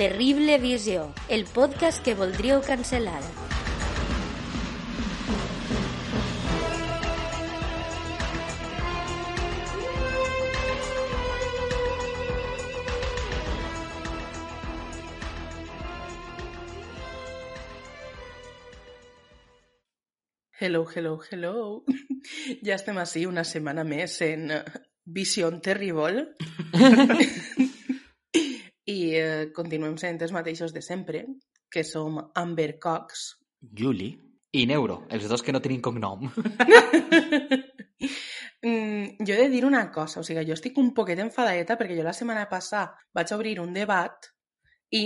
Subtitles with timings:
[0.00, 3.20] Terrible Visió, el podcast que voldríeu cancel·lar.
[20.58, 21.84] Hello, hello, hello.
[22.64, 24.62] Ja estem així una setmana més en eh,
[25.04, 26.24] Vision Terrible.
[29.16, 31.24] Eh, continuem sent els mateixos de sempre,
[31.70, 33.30] que som Amber Cox.
[33.60, 34.10] Juli
[34.52, 36.30] i Neuro, els dos que no tenim cognom.
[38.60, 41.94] Mm, jo he de dir una cosa, o sigui, jo estic un poquet enfadadeta perquè
[41.96, 44.28] jo la setmana passada vaig obrir un debat
[44.92, 45.04] i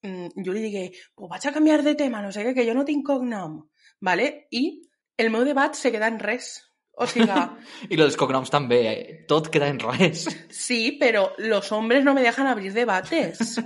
[0.00, 2.72] mm, jo li digué, pues vaig a canviar de tema, no sé què, que jo
[2.72, 3.58] no tinc cognom,
[4.00, 4.48] ¿vale?
[4.48, 4.62] I
[5.20, 6.54] el meu debat se queda en res.
[6.98, 7.28] O sigui,
[7.92, 9.00] I los cognoms també, eh?
[9.28, 10.22] tot queda en res.
[10.48, 13.58] sí, pero los hombres no me dejan abrir debates.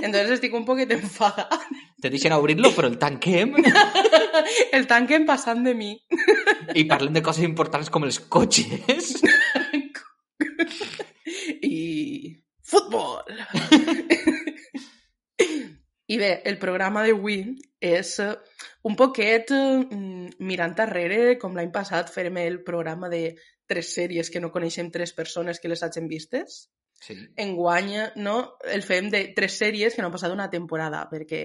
[0.00, 1.60] Entonces estic un poquet enfadada.
[2.00, 3.56] Te deixen obrir-lo, però el tanquem
[4.76, 5.90] El tanquen passant de mi.
[6.74, 9.18] i parlem de coses importants com els cotxes.
[11.60, 12.36] I...
[12.68, 13.24] Futbol!
[16.08, 17.42] I bé, el programa d'avui
[17.80, 18.32] és eh,
[18.88, 23.36] un poquet eh, mirant darrere, com l'any passat farem el programa de
[23.68, 26.66] tres sèries que no coneixem tres persones que les hagin vistes.
[26.98, 27.14] Sí.
[27.38, 31.44] Enguany, no, el fem de tres sèries que no han passat una temporada, perquè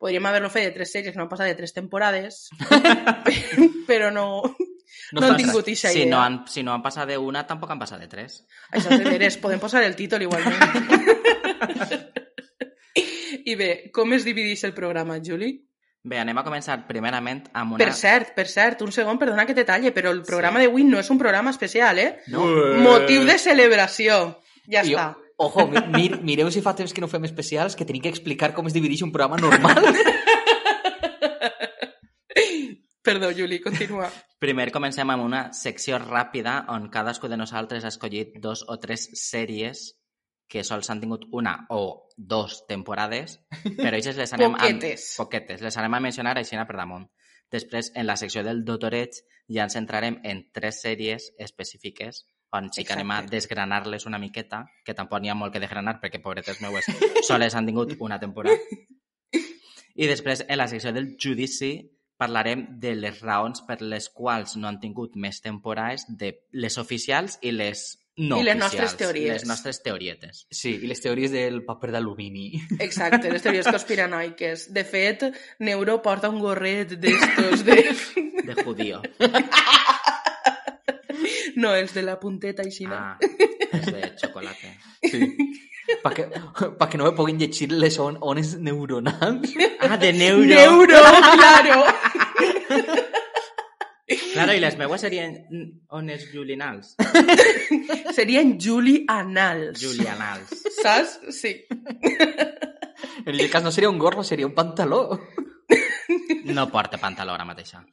[0.00, 2.46] podríem haver-lo fet de tres sèries que no han passat de tres temporades,
[3.90, 4.24] però no,
[5.12, 6.06] no, han passa- tingut si idea.
[6.08, 8.40] no, han, si no han passat de una, tampoc han passat de tres.
[8.72, 10.56] Això és de veres, podem posar el títol igualment.
[13.46, 15.52] I bé, com es divideix el programa, Juli?
[16.02, 17.84] Bé, anem a començar primerament amb una...
[17.84, 20.98] Per cert, per cert, un segon, perdona que te talle, però el programa d'avui no
[21.00, 22.14] és un programa especial, eh?
[22.32, 22.46] No.
[22.80, 24.20] Motiu de celebració.
[24.70, 25.10] Ja I, està.
[25.36, 28.54] ojo, mi- mir, mireu si fa temps que no fem especials que tenim que explicar
[28.56, 29.84] com es divideix un programa normal.
[33.02, 34.10] Perdó, Juli, continua.
[34.40, 39.06] Primer comencem amb una secció ràpida on cadascú de nosaltres ha escollit dos o tres
[39.20, 39.86] sèries
[40.50, 43.38] que sols han tingut una o dos temporades,
[43.78, 45.06] però aquestes les anem Poquetes.
[45.14, 45.22] a...
[45.22, 45.62] Poquetes.
[45.62, 47.06] Les anem a mencionar així per damunt.
[47.50, 52.84] Després, en la secció del doctoreig, ja ens centrarem en tres sèries específiques on sí
[52.84, 56.58] que anem a desgranar-les una miqueta, que tampoc n'hi ha molt que desgranar perquè, pobretes
[56.62, 56.88] meues,
[57.28, 58.58] soles han tingut una temporada.
[59.94, 61.72] I després, en la secció del judici,
[62.20, 67.38] parlarem de les raons per les quals no han tingut més temporades, de les oficials
[67.40, 68.60] i les no I les oficials.
[68.60, 69.32] nostres teories.
[69.32, 70.42] Les nostres teorietes.
[70.52, 72.60] Sí, i les teories del paper d'alumini.
[72.78, 74.66] Exacte, les teories conspiranoiques.
[74.76, 75.24] De fet,
[75.64, 77.78] Neuro porta un gorret d'estos de...
[78.50, 79.02] De judío.
[81.56, 82.96] No, els de la punteta així, no?
[82.96, 83.18] Ah,
[83.76, 84.70] és de chocolate.
[85.04, 85.20] Sí.
[86.00, 86.28] Perquè
[86.78, 89.52] pa que no me puguin llegir les on ones neuronals.
[89.82, 90.46] Ah, de neuro.
[90.46, 91.02] Neuro,
[91.36, 91.82] claro!
[94.40, 95.34] Claro, i les meues serien
[95.92, 96.94] ones julinals.
[98.16, 99.76] Serien Juli Anals.
[99.82, 100.62] Julianals.
[100.80, 101.18] Saps?
[101.36, 101.52] Sí.
[101.68, 105.02] En aquest cas no seria un gorro, seria un pantaló.
[106.48, 107.84] No porta pantaló ara mateixa.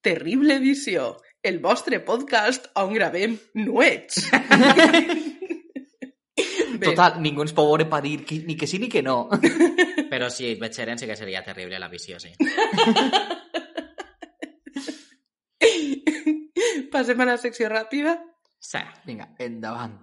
[0.00, 1.18] Terrible edició.
[1.44, 4.24] El vostre podcast on gravem nuets.
[6.90, 7.20] Total,
[7.56, 9.28] pot veure per dir que, ni que sí ni que no.
[10.12, 12.32] Però si et vegeren sí que seria terrible la visió, sí.
[16.94, 18.18] passem a la secció ràpida.
[18.62, 18.82] Sí.
[19.08, 19.98] Vinga, endavant.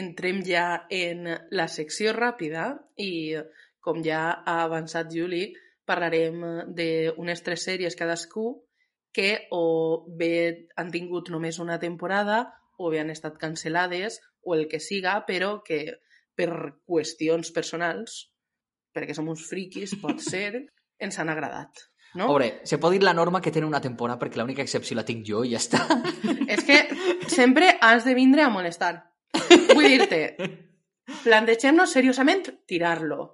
[0.00, 3.36] Entrem ja en la secció ràpida i,
[3.84, 5.48] com ja ha avançat Juli,
[5.88, 6.42] parlarem
[6.76, 8.52] d'unes tres sèries cadascú
[9.12, 12.44] que o bé han tingut només una temporada
[12.78, 16.00] o bé han estat cancel·lades o el que siga, però que
[16.36, 16.50] per
[16.88, 18.30] qüestions personals,
[18.94, 20.64] perquè som uns friquis, pot ser,
[21.00, 21.86] ens han agradat.
[22.14, 22.26] No?
[22.26, 25.22] Veure, se pot dir la norma que tenen una temporada perquè l'única excepció la tinc
[25.28, 25.84] jo i ja està.
[26.54, 26.80] És que
[27.30, 28.94] sempre has de vindre a molestar.
[29.74, 30.20] Vull dir-te,
[31.24, 33.30] plantegem-nos seriosament tirar-lo.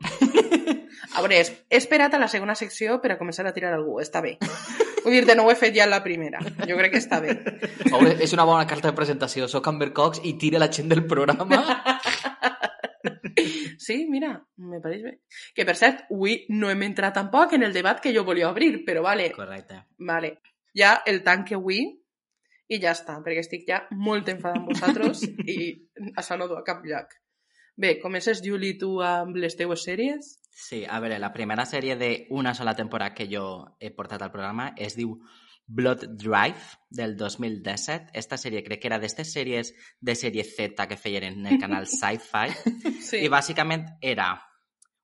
[1.16, 1.38] A veure,
[1.70, 3.98] he esperat a la segona secció per a començar a tirar algú.
[4.02, 4.36] Està bé.
[5.04, 6.40] Vull dir-te, no ho he fet ja en la primera.
[6.66, 7.36] Jo crec que està bé.
[7.92, 9.46] A veure, és una bona carta de presentació.
[9.48, 11.62] Soc Amber Cox i tira la gent del programa.
[13.78, 15.12] Sí, mira, me pareix bé.
[15.54, 18.80] Que, per cert, avui no hem entrat tampoc en el debat que jo volia obrir,
[18.86, 19.82] però vale, Correcte.
[19.98, 20.38] vale.
[20.76, 21.84] Ja el tanque avui
[22.68, 25.22] i ja està, perquè estic ja molt enfadada amb vosaltres
[25.56, 25.58] i
[26.16, 27.14] això no du a cap lloc.
[27.76, 30.36] Bé, comences, Juli, tu amb les teues sèries?
[30.56, 33.44] Sí, a veure, la primera sèrie d'una sola temporada que jo
[33.78, 35.18] he portat al programa es diu
[35.66, 38.14] Blood Drive, del 2017.
[38.14, 41.88] Esta sèrie crec que era d'estes sèries de sèrie Z que feien en el canal
[41.90, 42.54] Sci-Fi.
[43.02, 43.24] Sí.
[43.26, 44.30] I bàsicament era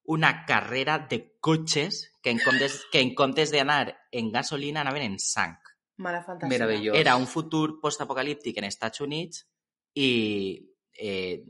[0.05, 5.19] una carrera de cotxes que en comptes, que en comptes d'anar en gasolina anaven en
[5.19, 5.59] sang.
[6.03, 6.25] Mala.
[6.51, 6.99] Meravellós.
[6.99, 9.47] Era un futur postapocalíptic en Estats Units
[9.95, 10.11] i
[10.99, 11.43] eh,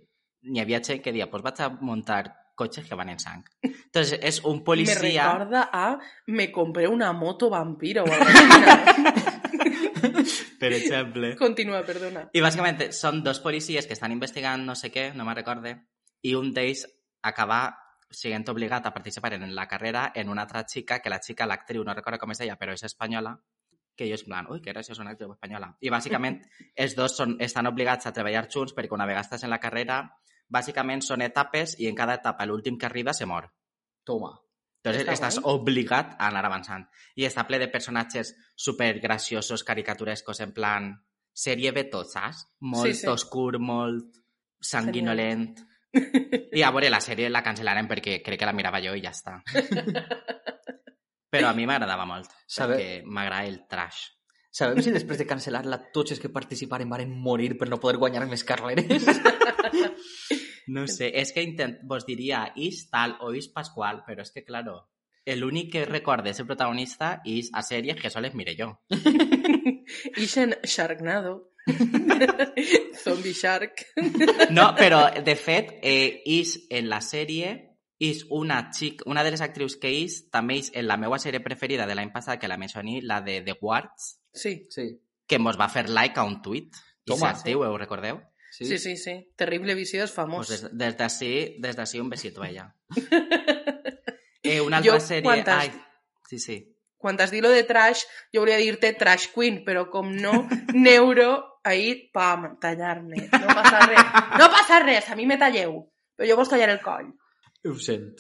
[0.43, 2.23] n'hi havia gent que deia pues vaig a muntar
[2.55, 3.45] cotxes que van en sang.
[3.63, 5.27] Entonces, és un Me policia...
[5.33, 8.45] recorda a me compré una moto vampiro o algo así.
[10.63, 11.37] Per exemple.
[11.37, 12.29] Continua, perdona.
[12.35, 15.75] I bàsicament són dos policies que estan investigant no sé què, no me'n recorde,
[16.23, 16.85] i un d'ells
[17.27, 17.65] acaba
[18.13, 21.83] sent obligat a participar en la carrera en una altra xica, que la xica, l'actriu,
[21.85, 23.35] no recordo com és ella, però és espanyola,
[23.97, 25.73] que jo és plan, ui, que gràcies, una actriu espanyola.
[25.81, 26.41] I bàsicament
[26.85, 30.03] els dos són, estan obligats a treballar junts perquè una vegada estàs en la carrera,
[30.53, 33.51] bàsicament són etapes i en cada etapa l'últim que arriba se mor.
[34.05, 34.33] Toma.
[34.83, 35.55] Entonces Està estàs guai.
[35.55, 36.89] obligat a anar avançant.
[37.15, 40.89] I està ple de personatges super graciosos, caricaturescos, en plan
[41.33, 42.49] sèrie Beto, saps?
[42.61, 43.07] Molt Sí, sí.
[43.07, 44.11] oscur, molt
[44.61, 45.53] sanguinolent.
[45.95, 49.13] I a veure, la sèrie la cancel·laren perquè crec que la mirava jo i ja
[49.15, 49.39] està.
[51.33, 54.11] Però a mi m'agradava molt, Sabe- perquè m'agrada el trash.
[54.53, 58.27] Sabem si després de cancel·lar-la tots els que participaren varen morir per no poder guanyar
[58.29, 59.07] més carreres?
[60.73, 64.45] No sé, és que intent, vos diria is tal o is Pascual, però és que,
[64.47, 64.77] claro,
[65.27, 68.69] el únic que recorde ese protagonista és a sèries que soles mire jo.
[70.23, 71.51] Ixen Sharknado.
[73.03, 73.85] Zombie Shark.
[74.51, 77.53] No, però, de fet, eh, és en la sèrie
[78.03, 81.41] és una xic, una de les actrius que és també és en la meva sèrie
[81.45, 84.89] preferida de l'any passat, que la mencioné, la de The Guards, Sí, Sí.
[85.29, 86.75] que mos va fer like a un tuit.
[86.75, 87.33] I Toma.
[87.35, 88.21] s'actiu, ho recordeu?
[88.53, 89.15] Sí, sí, sí, sí.
[89.37, 90.47] Terrible vicio és famós.
[90.47, 92.75] Pues des, d'ací, des d'ací un besito a ella.
[94.43, 95.23] eh, una Jo, altra sèrie...
[95.23, 95.73] quantes- Ai,
[96.29, 96.69] sí, sí.
[97.03, 101.59] Quan t'has dit lo de trash, jo volia dir-te trash queen, però com no, neuro,
[101.65, 103.25] ahí, pam, tallar-me.
[103.33, 104.05] No passa res.
[104.39, 105.81] No passa res, a mi me talleu.
[106.15, 107.09] Però jo vos tallar el coll.
[107.65, 108.17] Ho sent.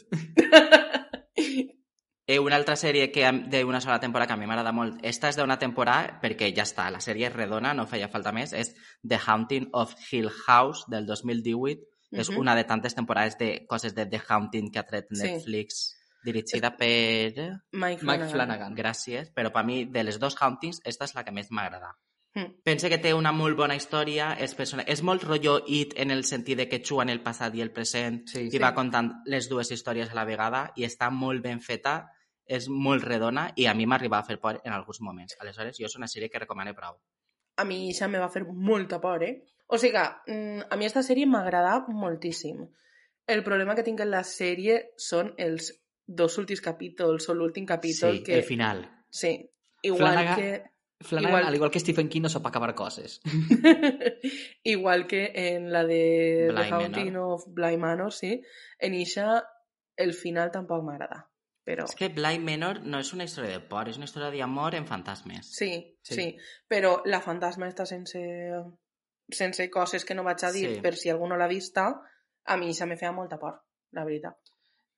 [2.24, 5.00] Eh, una altra sèrie que d'una sola temporada que a mi m'agrada molt.
[5.02, 8.52] Esta és d'una temporada perquè ja està, la sèrie és redona, no feia falta més.
[8.54, 8.70] És
[9.02, 11.82] The Haunting of Hill House del 2018.
[12.12, 12.38] És Mhm.
[12.38, 15.22] una de tantes temporades de coses de The Haunting que ha tret Sí.
[15.24, 17.32] Netflix, dirigida per...
[17.72, 18.30] Mike Mike Flanagan.
[18.30, 18.74] Flanagan.
[18.76, 21.96] Gràcies, però per mi, de les dos Hauntings, esta és la que més m'agrada.
[22.34, 22.62] Mm.
[22.64, 24.84] Pense que té una molt bona història, és, persona...
[24.88, 27.70] és molt rotllo It en el sentit de que juga en el passat i el
[27.72, 28.58] present Sí, i sí.
[28.62, 32.06] va contant les dues històries a la vegada i està molt ben feta,
[32.46, 35.36] és molt redona i a mi m'arriba a fer por en alguns moments.
[35.40, 36.96] Aleshores, jo és una sèrie que recomano prou.
[37.60, 39.42] A mi això me va fer molta por, eh?
[39.68, 42.64] O sigui, mm, a mi esta sèrie m'agrada moltíssim.
[43.26, 45.70] El problema que tinc en la sèrie són els
[46.06, 48.38] dos últims capítols o l'últim capítol Sí, que...
[48.40, 48.86] el final.
[49.10, 49.36] Sí,
[49.82, 50.71] igual Flanagan- que...
[51.02, 53.20] Flanagan, Igual- al igual que Stephen King, no sap acabar coses.
[54.62, 57.32] igual que en la de Bly The Manor.
[57.34, 58.42] of Bly Manor, sí,
[58.78, 59.44] en Isha
[59.96, 61.28] el final tampoc m'agrada.
[61.64, 64.74] Però És que Blind Menor no és una història de por, és una història d'amor
[64.74, 65.46] en fantasmes.
[65.54, 66.36] sí, sí, Sí.
[66.66, 68.18] Però la fantasma està sense,
[69.30, 70.80] sense coses que no vaig a dir Sí.
[70.80, 72.00] per si algú no l'ha vista,
[72.44, 73.62] a mi se me feia molta por,
[73.92, 74.36] la veritat.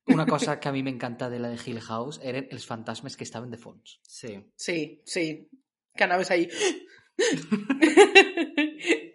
[0.06, 3.24] Una cosa que a mi m'encanta de la de Hill House eren els fantasmes que
[3.24, 4.00] estaven de fons.
[4.02, 4.40] Sí.
[4.56, 5.48] Sí, sí,
[5.96, 6.48] que anaves ahí...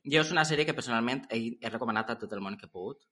[0.09, 2.71] Jo és una sèrie que personalment he, he recomanat a tot el món que he
[2.71, 3.03] pogut.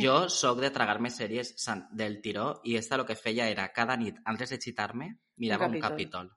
[0.00, 1.54] Jo sóc de tragar-me sèries
[1.92, 5.78] del tiró i esta el que feia era cada nit, antes de xitar-me, mirava un
[5.78, 6.30] capítol.
[6.30, 6.32] capítol.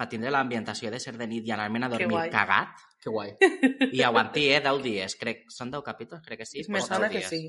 [0.00, 2.84] Per tindre l'ambientació de ser de nit i anar-me'n a Que dormir cagat.
[3.00, 3.34] Que guai.
[3.92, 5.16] I aguanti, eh, 10 dies.
[5.20, 6.22] Crec, són 10 capítols?
[6.24, 6.64] Crec que sí.
[6.72, 7.42] me sona 10 que sí.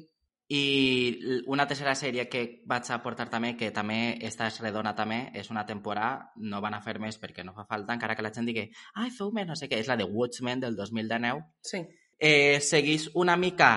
[0.51, 5.21] I una tercera sèrie que vaig a portar també, que també esta és redona també,
[5.39, 8.33] és una temporada, no van a fer més perquè no fa falta, encara que la
[8.35, 8.65] gent digui
[8.99, 11.45] ai, feu més, no sé què, és la de Watchmen del 2019.
[11.63, 11.85] Sí.
[12.19, 13.71] Eh, seguís una mica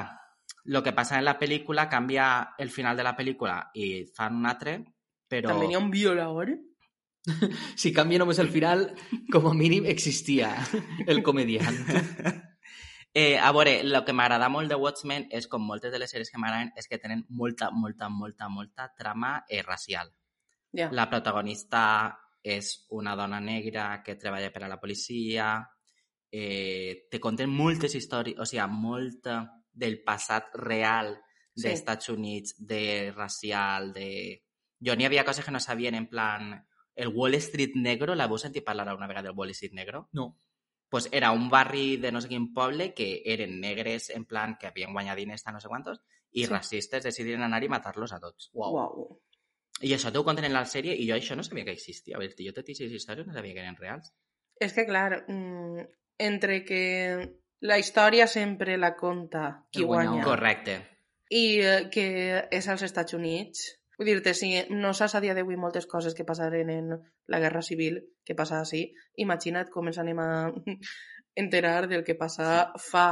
[0.64, 4.48] el que passa en la pel·lícula, canvia el final de la pel·lícula i fan un
[4.48, 4.78] altre,
[5.28, 5.52] però...
[5.52, 6.56] També n'hi ha un violador.
[7.80, 8.82] Si canvia només el final,
[9.32, 10.50] com a mínim existia
[11.06, 11.78] el comediant.
[13.14, 16.32] Eh, a veure, el que m'agrada molt de Watchmen és, com moltes de les sèries
[16.32, 20.10] que m'agraden, és que tenen molta, molta, molta, molta trama eh, racial.
[20.74, 20.90] Ja.
[20.90, 21.84] La protagonista
[22.42, 25.52] és una dona negra que treballa per a la policia,
[26.34, 29.30] eh, te conten moltes històries, o sigui, molt
[29.70, 31.14] del passat real
[31.54, 31.68] Sí.
[31.68, 34.42] dels Estats Units, de racial, de...
[34.84, 36.54] Jo n'hi havia coses que no sabien, en plan...
[36.94, 40.08] El Wall Street negro, l'heu sentit parlar alguna vegada del Wall Street negro?
[40.12, 40.28] No.
[40.88, 44.66] Pues era un barri de no sé quin poble que eren negres, en plan, que
[44.68, 46.00] havien guanyat diners no sé quantos,
[46.30, 46.50] i Sí.
[46.50, 48.50] racistes decidien anar i matar-los a tots.
[48.52, 48.74] Uau.
[48.74, 49.20] Uau.
[49.82, 52.16] I això t'ho conten en la sèrie i jo això no sabia que existia.
[52.16, 54.12] A veure, jo totes aquestes històries no sabia que eren reals.
[54.60, 55.80] És que, clar, mm,
[56.18, 60.78] entre que la història sempre la conta qui guanya Correcte.
[61.30, 63.80] i eh, que és als Estats Units.
[63.98, 66.90] Vull dir-te, si no saps a dia d'avui moltes coses que passaren en
[67.30, 68.88] la Guerra Civil, que passa així,
[69.22, 70.30] imagina't com ens anem a
[71.44, 73.06] enterar del que passa fa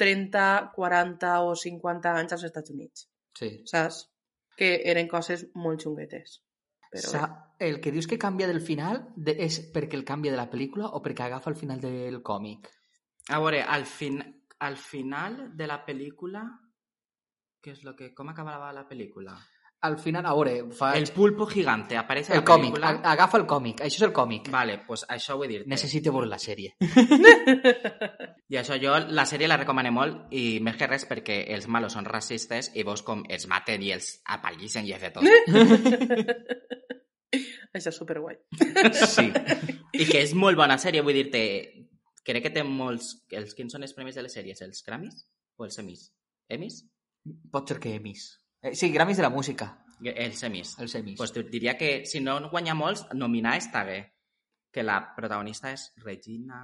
[0.00, 3.08] 30, 40 o 50 anys als Estats Units.
[3.36, 3.50] Sí.
[3.66, 4.06] Saps?
[4.56, 6.40] Que eren coses molt xunguetes.
[6.90, 7.18] Però bé.
[7.18, 7.26] Sa
[7.60, 10.88] el que dius que canvia del final de, és perquè el canvia de la pel·lícula
[10.96, 12.70] o perquè agafa el final del còmic?
[13.28, 14.18] A veure, al, fin,
[14.58, 16.46] al final de la pel·lícula...
[17.60, 18.14] Què és lo que...
[18.16, 19.34] Com acabava la pel·lícula?
[19.82, 20.90] Al final, a veure, fa...
[20.98, 22.90] El pulpo gigante apareix a el la còmic, pel·lícula.
[23.00, 24.50] a- agafa el còmic, això és el còmic.
[24.52, 25.62] Vale, pues això ho he dit.
[25.66, 26.74] Necessito veure la sèrie.
[28.50, 31.94] I això jo la sèrie la recomano molt i més que res perquè els malos
[31.96, 35.24] són racistes i veus com els maten i els apallissen i és de tot.
[37.72, 38.36] Això és superguai.
[39.06, 39.28] Sí.
[40.02, 41.42] I que és molt bona sèrie, vull dir-te...
[42.26, 43.14] Crec que té molts...
[43.32, 44.60] Els, quins són els premis de les sèries?
[44.66, 45.22] Els Grammys?
[45.56, 46.08] O els Semis?
[46.52, 46.82] Emis?
[47.54, 48.26] Pot ser que emis.
[48.62, 49.70] Eh, sí, Grammys de la música.
[50.02, 50.74] Els Semis.
[50.80, 51.16] Els emis.
[51.18, 53.98] Pues te diria que si no guanya molts, nominar està bé.
[54.72, 56.60] Que la protagonista és Regina...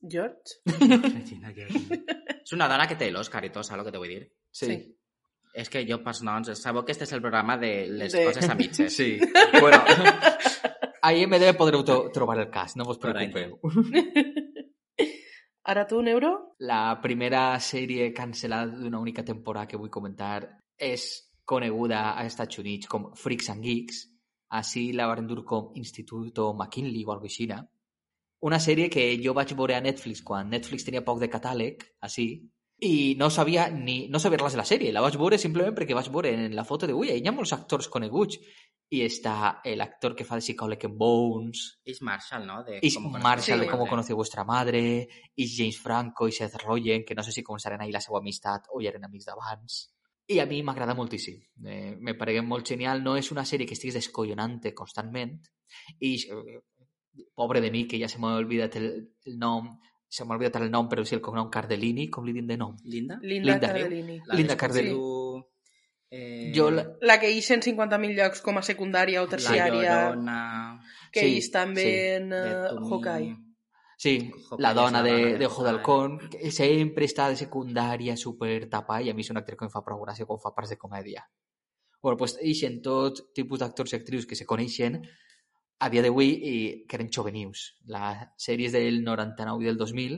[0.00, 0.60] George?
[1.18, 1.98] Regina George.
[2.44, 4.22] és una dona que té l'Òscar i tot, saps el que te vull dir?
[4.50, 4.66] sí.
[4.70, 4.78] sí.
[5.58, 6.52] És que jo pels noms...
[6.60, 8.94] Sabeu que este és el programa de les De- coses a mitges.
[8.94, 9.16] Sí.
[9.58, 9.80] bueno,
[11.02, 13.56] a IMDb podreu to- trobar el cas, no vos preocupeu.
[15.64, 16.54] Ara tu, Neuro?
[16.62, 20.46] La primera sèrie cancel·lada d'una única temporada que vull comentar
[20.78, 21.08] és
[21.48, 24.04] coneguda a Estats Units com Freaks and Geeks.
[24.50, 27.48] Així la van dur com Instituto McKinley o cosa així.
[28.40, 32.28] Una sèrie que jo vaig veure a Netflix quan Netflix tenia poc de catàleg, així,
[32.80, 34.92] i no sabia ni no sabia res de la sèrie.
[34.94, 37.52] La vaig veure simplement perquè vaig veure en la foto de ui, hi ha molts
[37.56, 38.38] actors coneguts.
[38.90, 42.62] I està l'actor que fa de psicòleg en Bones, És Marshall, no?
[42.64, 43.66] De a Marshall, Sí.
[43.82, 43.90] madre.
[43.90, 47.92] conoció vuestra madre, i James Franco i Seth Rogen, que no sé si començaran ahir
[47.92, 49.90] la seva amistat o ja eren amics d'abans.
[50.28, 51.38] I a mi m'agrada moltíssim.
[51.64, 53.00] Eh, me pareix molt genial.
[53.02, 55.38] No és una sèrie que estiguis descollonant constantment.
[56.00, 56.60] I, eh,
[57.34, 58.90] pobre de mi, que ja se m'ha oblidat el,
[59.24, 59.70] el nom,
[60.08, 62.76] se m'ha oblidat el nom, però sí el cognom Cardellini, com li diuen de nom?
[62.84, 63.18] Linda?
[63.22, 63.68] Linda, Linda.
[63.72, 64.18] Cardellini.
[64.26, 64.94] La Linda de Cardellini.
[64.94, 65.46] Scooby-Doo,
[66.10, 69.96] Eh, Jo la- La que ix en 50.000 llocs com a secundària o La terciària,
[70.08, 70.80] Llorona...
[71.12, 71.90] que Sí, ix també sí.
[72.16, 73.34] en uh, Hawkeye.
[73.98, 74.30] Sí,
[74.62, 75.72] la dona la de, de de Ojo Hawkeye.
[75.72, 79.66] d'Halcón, que sempre està de secundària, super tapada, i a mi és un actor que
[79.66, 81.24] em fa prou gràcia quan fa parts de comèdia.
[82.00, 85.00] Bueno, pues ixen tot tipus d'actors i actrius que se coneixen
[85.82, 86.54] a dia d'avui i
[86.86, 87.64] que eren jovenius.
[87.90, 90.14] La sèrie és del 99 i del 2000,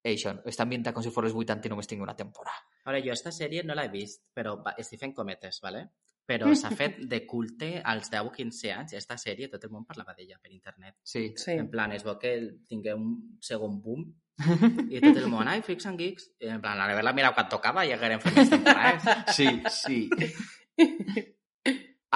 [0.00, 2.64] i això, està ambientat com si fos els 80 i només tingui una temporada.
[2.88, 5.90] Ara, jo esta sèrie no l'he vist, però va, estic fent cometes, ¿vale?
[6.26, 8.92] Però s'ha fet de culte als 10 o 15 anys.
[8.98, 10.96] Esta sèrie, tot el món parlava d'ella per internet.
[11.02, 11.32] Sí.
[11.36, 11.56] Sí.
[11.58, 12.36] En plan, es veu que
[12.70, 14.06] tingué un segon boom
[14.94, 16.30] i tot el món, ai, Freaks and Geeks.
[16.46, 19.10] I en plan, l'haver-la mirat quan tocava i hagueren fet més temporades.
[19.36, 20.00] Sí, sí.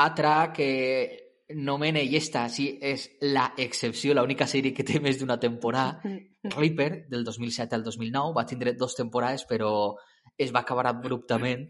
[0.01, 0.71] Altra que
[1.55, 6.01] no mena i esta sí és la excepció, l'única sèrie que té més d'una temporada,
[6.57, 9.95] Reaper, del 2007 al 2009, va tindre dos temporades, però
[10.39, 11.69] es va acabar abruptament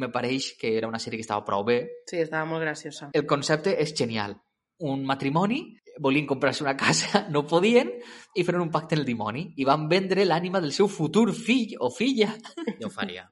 [0.00, 1.78] me pareix que era una sèrie que estava prou bé.
[2.10, 3.10] Sí, estava molt graciosa.
[3.12, 4.36] El concepte és genial.
[4.84, 5.60] Un matrimoni,
[6.02, 7.92] volien comprar-se una casa, no podien,
[8.34, 11.76] i feren un pacte amb el dimoni, i van vendre l'ànima del seu futur fill
[11.80, 12.32] o filla
[12.80, 13.28] Jo ho faria.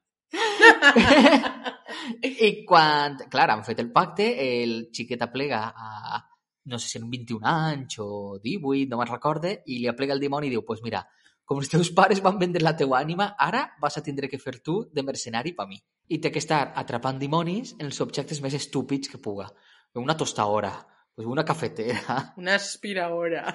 [2.23, 6.21] I quan, clar, han fet el pacte, el xiquet aplega a,
[6.65, 10.23] no sé si en 21 anys o 18, no me'n recorde, i li aplega el
[10.23, 11.03] dimoni i diu, pues mira,
[11.45, 14.61] com els teus pares van vendre la teua ànima, ara vas a tindre que fer
[14.63, 15.81] tu de mercenari per mi.
[16.09, 19.49] I té que estar atrapant dimonis en els objectes més estúpids que puga.
[19.95, 20.73] Una tostadora,
[21.15, 22.33] pues una cafetera...
[22.41, 23.53] Una aspiradora.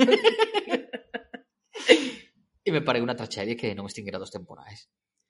[2.67, 4.87] I me pareix una tragèdia que només tinguera dos temporades.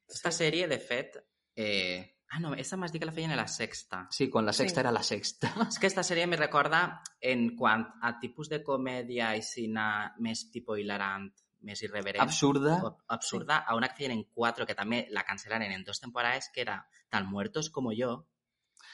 [0.10, 1.18] Esta sèrie, de fet...
[1.56, 2.14] Eh...
[2.30, 4.02] Ah, no, esta m'has dit que la feien a la sexta.
[4.12, 4.84] Sí, quan la sexta Sí.
[4.84, 5.52] era la sexta.
[5.70, 9.86] És que esta sèrie me recorda en quant a tipus de comèdia i cine
[10.20, 11.30] més tipus hilarant
[11.62, 12.22] més irreverent.
[12.24, 12.82] Absurda.
[12.84, 16.50] o- absurda, a una que feien en 4 que també la cancelaran en dos temporades,
[16.54, 18.28] que era Tan muertos como yo,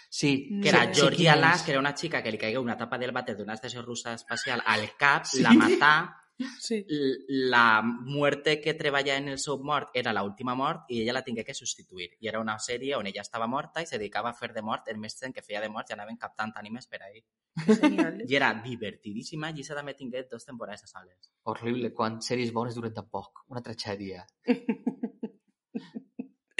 [0.10, 0.60] Sí.
[0.62, 1.63] que Sí, era sí, Georgia Lass, és.
[1.63, 4.62] que era una chica que li caigué una tapa del váter d'una estació russa espacial
[4.65, 6.17] al cap, la matà,
[6.60, 6.86] Sí.
[7.28, 11.24] la muerte que treballa en el seu mort era la última mort i ella la
[11.24, 12.10] tingué que substituir.
[12.20, 14.90] I era una sèrie on ella estava morta i se dedicava a fer de mort
[14.90, 17.24] el més gent que feia de mort i anaven captant ànimes per ahí.
[17.66, 18.24] Que genial.
[18.25, 21.30] I era divertidíssima i esa també tingué dos temporades a sales.
[21.44, 23.46] Horrible, quan sèries bones duren tan poc.
[23.50, 24.25] Una tragèdia.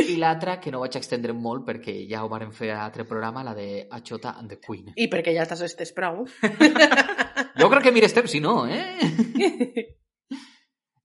[0.04, 3.44] I l'altra, que no vaig extendre molt perquè ja ho varen fer a l'altre programa,
[3.46, 4.92] la de Achota and the Queen.
[4.98, 6.26] I perquè ja estàs estés prou.
[7.60, 8.98] Jo crec que mires temps, si no, eh?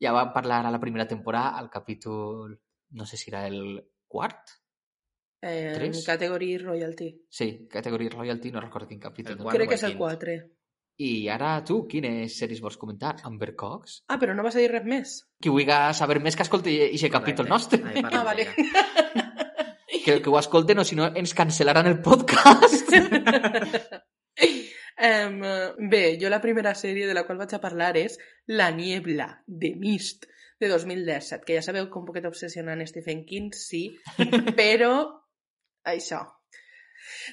[0.00, 2.54] Ja vam parlar a la primera temporada, al capítol...
[2.90, 4.48] No sé si era el quart?
[5.42, 6.04] Eh, Tres?
[6.06, 7.08] category royalty.
[7.28, 9.36] Sí, categoria royalty, no recordo quin capítol.
[9.36, 9.50] El no?
[9.50, 10.00] Crec que és el quint?
[10.00, 10.36] 4.
[10.98, 13.16] I ara tu, quines sèries vols comentar?
[13.28, 14.00] Amber Cox?
[14.08, 15.12] Ah, però no vas a dir res més?
[15.42, 17.78] Qui vulgui saber més que escolti aquest capítol nostre.
[17.84, 18.48] Parlem Ah, vale.
[20.04, 22.88] Que, que ho escolten o si no ens cancel·laran el podcast.
[24.98, 25.38] Em,
[25.90, 28.18] bé, jo la primera sèrie de la qual vaig a parlar és
[28.50, 30.26] La niebla, de Mist,
[30.58, 33.84] de 2017, que ja sabeu que un poquet obsessionant Stephen King, sí,
[34.58, 34.94] però
[35.86, 36.24] això,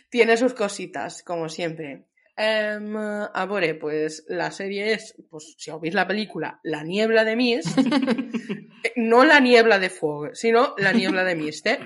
[0.09, 2.05] tiene sus cositas, como siempre.
[2.37, 7.35] Em, a veure, pues, la sèrie és, pues, si vist la pel·lícula La niebla de
[7.39, 7.79] Mist,
[9.09, 11.79] no la niebla de fuego, sinó la niebla de Mist, eh?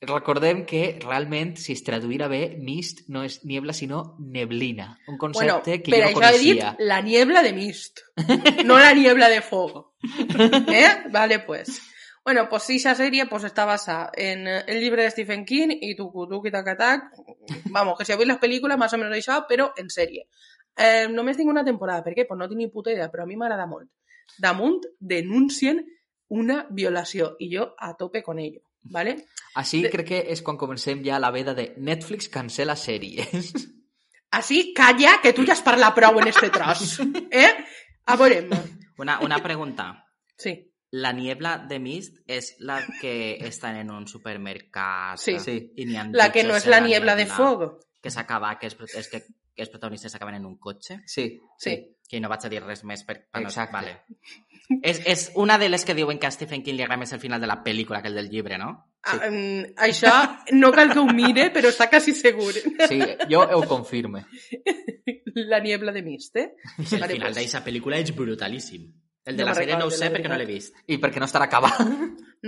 [0.00, 4.92] Recordem que realment, si es traduïra bé, mist no és niebla, sinó neblina.
[5.08, 6.76] Un Bueno, concepte que per jo no he dit coneixia.
[6.78, 8.00] la niebla de Mist,
[8.64, 9.96] no la niebla de fuego.
[10.68, 11.02] ¿Eh?
[11.10, 11.80] Vale, pues.
[12.24, 15.96] Bueno, pues sí, esa serie pues está basada en el libro de Stephen King y
[15.96, 17.02] tucu tac tac.
[17.70, 20.28] Vamos, que si habéis las películas más o menos això, però en sèrie.
[20.76, 22.26] Eh, només tinc una temporada, per què?
[22.28, 23.88] Pues no tinc ni puta idea, però a mi m'agrada molt.
[24.38, 25.80] Damunt denuncien
[26.28, 29.26] una violació i jo a tope con ello, ¿vale?
[29.54, 33.52] Així De- crec que és quan comencem ja la veda de Netflix cancela sèries.
[34.30, 36.98] Así, calla, que tu ja has parlat prou en este tros.
[37.32, 37.48] Eh?
[38.06, 38.50] A veurem.
[38.98, 40.04] Una, una pregunta.
[40.36, 40.64] Sí.
[40.90, 45.38] La niebla de Mist és la que estan en un supermercat Sí.
[45.40, 45.72] Sí.
[46.12, 47.80] La que no és la niebla de fuego.
[48.00, 49.24] Que s'acaba, que, els, pro- és que,
[49.58, 51.00] que els protagonistes acaben en un cotxe.
[51.10, 51.32] Sí.
[51.58, 51.72] Sí.
[52.08, 53.18] Que no vaig a dir res més per...
[53.26, 53.74] per no- Exacte.
[53.74, 53.96] Vale.
[54.84, 57.20] És, és una de les que diuen que a Stephen King li agrada més el
[57.20, 58.68] final de la pel·lícula que el del llibre, no?
[59.08, 60.12] Ah, mm, això
[60.54, 62.52] no cal que ho mire, però està quasi segur.
[62.88, 62.98] Sí,
[63.30, 64.24] jo ho confirme.
[65.34, 66.54] La niebla de Mist, eh?
[66.78, 67.36] El Vale, final pues.
[67.36, 68.88] d'aquesta pel·lícula és brutalíssim.
[69.28, 70.76] El de No la sèrie no ho sé perquè no l'he vist.
[70.88, 71.80] I perquè no estarà acabat.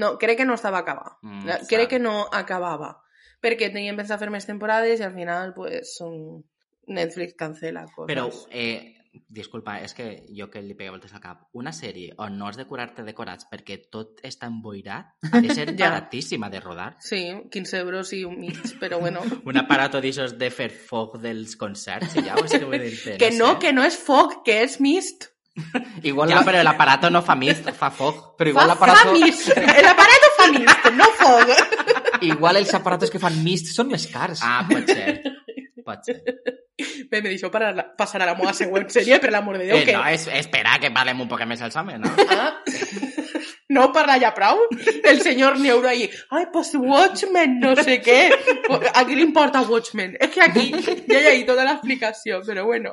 [0.01, 1.19] No, crec que no estava acabat.
[1.27, 2.95] Mm, crec que no acabava.
[3.43, 6.45] Perquè tenien pensat fer més temporades i al final, pues, un...
[6.91, 8.11] Netflix cancela coses.
[8.11, 8.97] Però, eh,
[9.29, 11.41] disculpa, és que jo que li pegué voltes al cap.
[11.59, 15.67] Una sèrie on no has de curar-te decorats perquè tot està emboirat ha de ser
[15.79, 15.89] Ja.
[15.91, 16.93] baratíssima de rodar.
[17.03, 19.23] Sí, 15 euros i un mig, però bueno.
[19.51, 23.17] Un aparato d'aixòs de fer foc dels concerts, i ja, o és que vull dir-te,
[23.19, 23.59] que no, sé.
[23.67, 25.31] que no és foc, que és Mist.
[26.07, 26.45] Igual, Ja, la...
[26.47, 28.37] però l'aparato no fa mist, fa foc.
[28.39, 29.09] però igual fa, l'aparato...
[29.11, 29.49] fa Mist.
[29.59, 32.23] L'aparato fa Mist, no foc.
[32.23, 34.41] Igual els aparatos que fan mist són més cars.
[34.47, 35.19] Ah, pot ser.
[35.85, 36.21] Pot ser.
[37.11, 39.79] Bé, me deixo para la, passar a la meva següent sèrie, per l'amor de Déu,
[39.81, 39.95] Eh, que...
[39.97, 42.11] no, és, espera que parlem un poc més el home, no?
[42.31, 42.55] Ah.
[43.71, 44.59] No parla ja prou?
[45.07, 48.17] El senyor Neuro ahí, ay, pues Watchmen, no sé què.
[48.99, 50.17] A qui li importa Watchmen?
[50.19, 50.65] És que aquí
[51.07, 52.91] ja hi ha tota l'explicació, però bueno.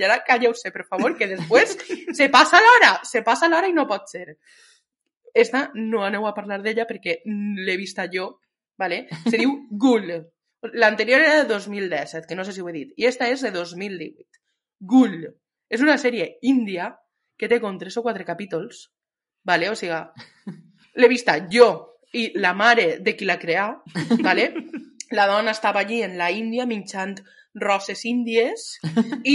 [0.00, 1.76] I ara calleu-se, per favor, que després
[2.18, 4.38] se passa l'hora, se passa l'hora i no pot ser.
[5.32, 8.40] Esta no aneu a parlar d'ella perquè l'he vista jo,
[8.76, 9.04] ¿vale?
[9.30, 10.10] Se diu Ghoul.
[10.62, 12.92] L'anterior era de 2017, que no sé si ho he dit.
[12.96, 14.42] I esta és de 2018.
[14.92, 15.24] Ghoul.
[15.72, 16.92] És una sèrie índia
[17.38, 18.86] que té com tres o quatre capítols,
[19.42, 19.70] ¿vale?
[19.72, 19.98] O sigui,
[21.00, 21.70] l'he vista jo
[22.12, 23.68] i la mare de qui la creà,
[24.22, 24.52] ¿vale?
[25.12, 27.18] La dona estava allí en la Índia minxant
[27.60, 28.78] roses índies
[29.28, 29.34] i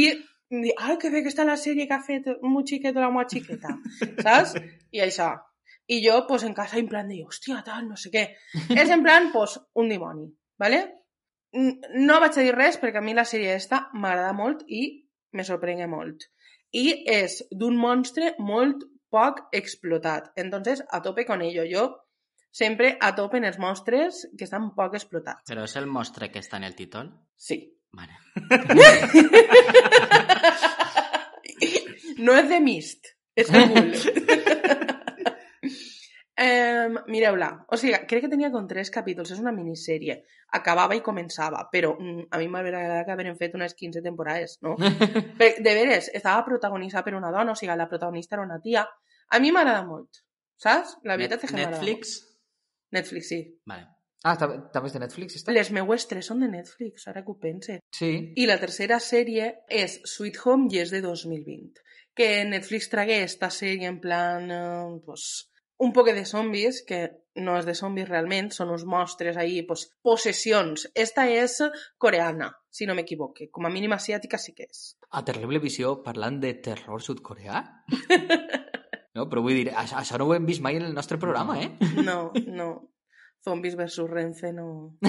[0.50, 3.12] di, ai, que bé que està la sèrie que ha fet un xiquet o la
[3.14, 3.76] meva xiqueta,
[4.24, 4.56] saps?
[4.90, 5.36] I això.
[5.88, 8.26] I jo, pues, en casa, en plan de, hòstia, tal, no sé què.
[8.74, 10.26] És en plan, pues, un dimoni,
[10.58, 10.82] ¿vale?
[11.58, 14.84] No vaig a dir res perquè a mi la sèrie esta m'agrada molt i
[15.34, 16.28] me sorprengué molt.
[16.76, 20.32] I és d'un monstre molt poc explotat.
[20.36, 21.64] Entonces, a tope con ello.
[21.70, 21.88] Jo
[22.52, 25.46] sempre a tope en els monstres que estan poc explotats.
[25.50, 27.12] Però és el mostre que està en el títol?
[27.36, 27.62] Sí.
[27.94, 28.18] Vale.
[32.18, 33.92] No és de Mist, és de Bull.
[36.44, 37.50] um, Mireu-la.
[37.72, 40.20] O sigui, crec que tenia com tres capítols, és una minissèrie.
[40.58, 44.78] Acabava i començava, però mm, a mi agradat que hagueren fet unes 15 temporades, no?
[45.42, 48.86] De veres, estava protagonitzada per una dona, o sigui, la protagonista era una tia,
[49.28, 50.22] A mi m'agrada molt,
[50.62, 50.96] saps?
[51.08, 52.18] La veritat és que m'agrada Netflix?
[52.96, 53.40] Netflix, sí.
[53.68, 53.90] Vale.
[54.26, 55.54] Ah, també, també és de Netflix, està?
[55.56, 57.78] Les meues tres són de Netflix, ara que ho pense.
[57.96, 58.12] Sí.
[58.40, 59.52] I la tercera sèrie
[59.84, 61.84] és Sweet Home i és de 2020.
[62.18, 65.28] Que Netflix tragué esta sèrie en plan, eh, pues,
[65.78, 67.00] un poc de zombis, que
[67.38, 70.88] no és de zombis realment, són uns mostres ahí, pues, possessions.
[70.98, 71.60] Esta és
[72.02, 73.52] coreana, si no m'equivoque.
[73.54, 74.98] Com a mínim asiàtica sí que és.
[75.14, 77.62] A Terrible Visió parlant de terror sud-coreà?
[79.16, 81.60] no, però vull dir, això, això no ho hem vist mai en el nostre programa,
[81.62, 81.72] eh?
[82.02, 82.70] No, no.
[83.46, 84.98] Zombies versus Renfe no...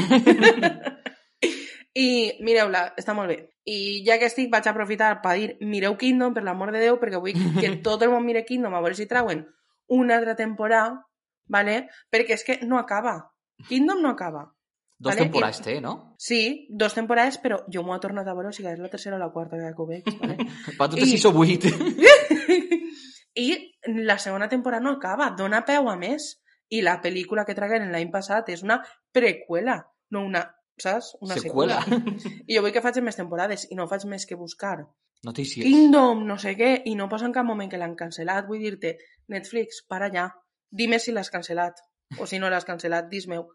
[1.99, 3.39] I mireu-la, està molt bé.
[3.67, 7.19] I ja que estic, vaig aprofitar per dir mireu Kingdom, per l'amor de Déu, perquè
[7.19, 9.43] vull que tot el món mire Kingdom a veure si trauen
[9.89, 11.05] una altra temporada,
[11.47, 11.89] ¿vale?
[12.13, 13.33] perquè és que no acaba.
[13.69, 14.55] Kingdom no acaba.
[14.99, 16.15] Dos Vale, temporades i- té, no?
[16.19, 19.17] Sí, dos temporades, però jo m'ho he tornat a veure, o sigui, és la tercera
[19.17, 20.05] o la quarta vegada que ho veig.
[20.21, 20.37] ¿vale?
[20.81, 21.69] Va totes I- 6 o 8.
[23.35, 26.41] I la segona temporada no acaba, dona peu a més.
[26.69, 28.81] I la pel·lícula que tragueren l'any passat és una
[29.15, 29.79] preqüela,
[30.13, 30.43] no una,
[30.77, 31.15] saps?
[31.25, 31.79] Una Seqüela.
[32.49, 34.83] I jo vull que facin més temporades i no faig més que buscar
[35.25, 35.65] Notícies.
[35.67, 38.45] Kingdom, no sé què, i no posa en cap moment que l'han cancel·lat.
[38.47, 38.93] Vull dir-te,
[39.29, 40.27] Netflix, para allà.
[40.71, 41.81] Dime si l'has cancel·lat.
[42.19, 43.47] O si no l'has cancel·lat, dis-meu.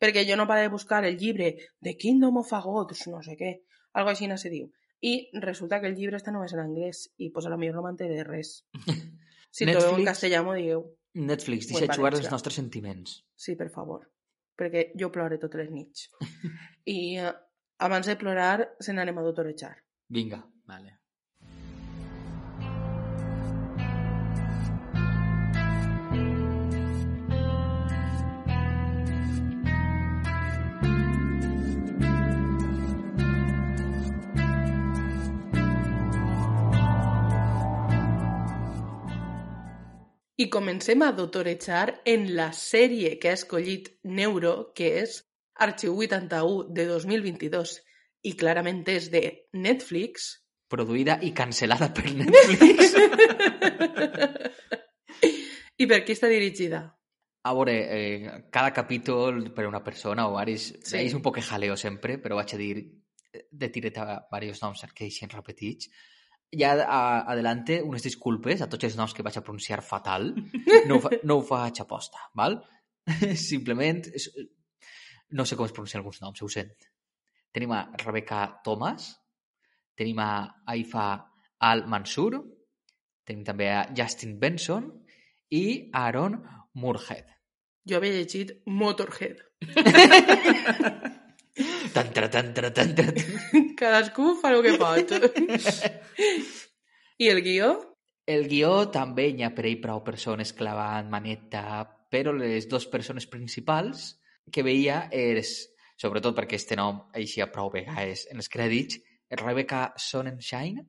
[0.00, 3.36] Perquè jo no pare de buscar el llibre The Kingdom of a Gods, no sé
[3.40, 3.52] què.
[3.96, 4.68] Algo així no se diu.
[5.00, 7.82] I resulta que el llibre està només en anglès i pues a lo millor no
[7.86, 8.58] m'enteré de res.
[9.56, 10.82] Si el trobeu en Netflix- castellà m'ho digueu.
[11.14, 13.14] Netflix, deixa jugar els nostres sentiments.
[13.40, 14.02] Sí, per favor.
[14.58, 16.10] Perquè jo plore totes les nits.
[16.92, 17.30] I eh,
[17.80, 19.72] abans de plorar se n'anem a doctorejar.
[20.12, 20.42] Vinga.
[20.68, 20.98] Vale.
[40.36, 45.22] I comencem a doctorejar en la sèrie que ha escollit Neuro, que és
[45.64, 47.78] Arxiu 81 de 2022
[48.28, 49.22] i clarament és de
[49.56, 50.26] Netflix.
[50.68, 52.92] Produïda i cancel·lada per Netflix.
[55.80, 56.82] I per qui està dirigida?
[57.46, 60.68] A veure, eh, cada capítol per una persona o varis...
[60.82, 60.98] Sí.
[61.00, 64.84] És un poc jaleo sempre, però vaig a dir eh, de tiret a diversos noms
[64.84, 65.88] perquè així repetits.
[66.54, 66.98] Ja a,
[67.32, 70.32] adelante, unes disculpes a tots els noms que vaig a pronunciar fatal.
[70.88, 72.60] No ho, fa, no ho faig aposta, val?
[73.50, 74.04] Simplement,
[75.34, 76.74] no sé com es pronuncien alguns noms, ho sent.
[77.52, 79.08] Tenim a Rebecca Thomas,
[79.96, 80.30] tenim a
[80.74, 81.08] Aifa
[81.66, 82.42] Al-Mansur,
[83.26, 84.90] tenim també a Justin Benson
[85.50, 86.38] i a Aaron
[86.78, 87.32] Moorhead.
[87.86, 89.42] Jo havia llegit Motorhead.
[91.96, 92.92] Tan, tra, tan, tra, tan.
[93.76, 95.12] Cadascú fa el que pot.
[97.18, 97.70] I el guió?
[98.26, 103.26] El guió també n'hi ha per ell prou persones clavant maneta, però les dues persones
[103.30, 104.16] principals
[104.52, 105.52] que veia és,
[105.98, 108.98] sobretot perquè este nom eixia prou vegades en els crèdits,
[109.30, 110.82] Rebecca Sonnenschein,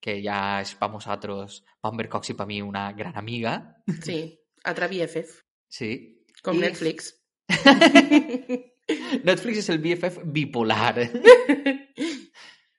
[0.00, 3.56] que ja és per nosaltres, Pamber Cox i per mi una gran amiga.
[4.04, 4.18] Sí,
[4.64, 5.90] altra BFF, Sí.
[6.42, 7.14] com I- Netflix.
[9.26, 10.94] Netflix és el BFF bipolar.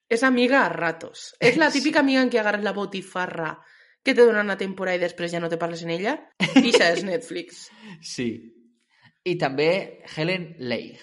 [0.07, 1.33] És amiga a ratos.
[1.43, 3.57] És la típica amiga en què agarres la botifarra
[4.03, 6.13] que te dona una temporada i després ja no te parles en ella.
[6.39, 7.65] I això és Netflix.
[8.15, 8.29] Sí.
[9.27, 11.01] I també Helen Leigh.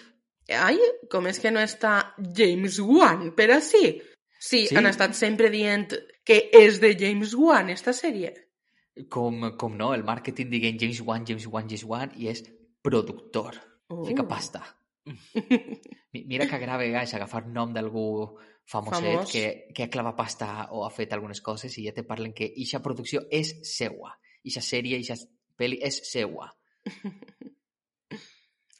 [0.56, 0.78] Ai,
[1.12, 3.98] com és que no està James Wan, però sí.
[4.38, 4.76] Sí, Sí.
[4.76, 5.92] han estat sempre dient
[6.24, 8.32] que és de James Wan, esta sèrie.
[9.12, 12.40] Com, com no, el màrqueting diguent James Wan, James Wan, James Wan, i és
[12.80, 13.60] productor.
[13.90, 14.04] Uh.
[14.08, 14.64] Fica pasta.
[16.12, 19.30] Mi- Mira que a vegades agafar nom d'algú famoset Famós.
[19.32, 22.52] que, que ha clavat pasta o ha fet algunes coses i ja te parlen que
[22.56, 24.14] eixa producció és seua.
[24.44, 25.16] Eixa sèrie, eixa
[25.58, 26.50] pel·li és seua.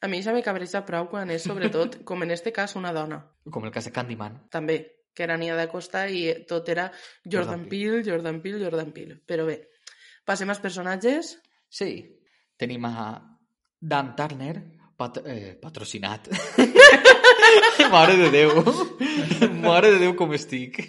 [0.05, 3.23] A mi ja me cabreja prou quan és, sobretot, com en este cas, una dona.
[3.51, 4.35] Com el cas de Candyman.
[4.53, 4.77] També,
[5.17, 6.91] que era Nia de Costa i tot era
[7.25, 7.33] Jordan
[7.65, 9.17] Jordan Peele, Jordan Peele, Jordan Peele.
[9.25, 9.57] Però bé,
[10.29, 11.39] passem als personatges.
[11.73, 11.91] Sí.
[12.61, 12.95] Tenim a
[13.81, 14.59] Dan Turner,
[14.97, 16.29] pat eh, patrocinat.
[17.95, 18.63] Mare de Déu.
[19.63, 20.81] Mare de Déu com estic.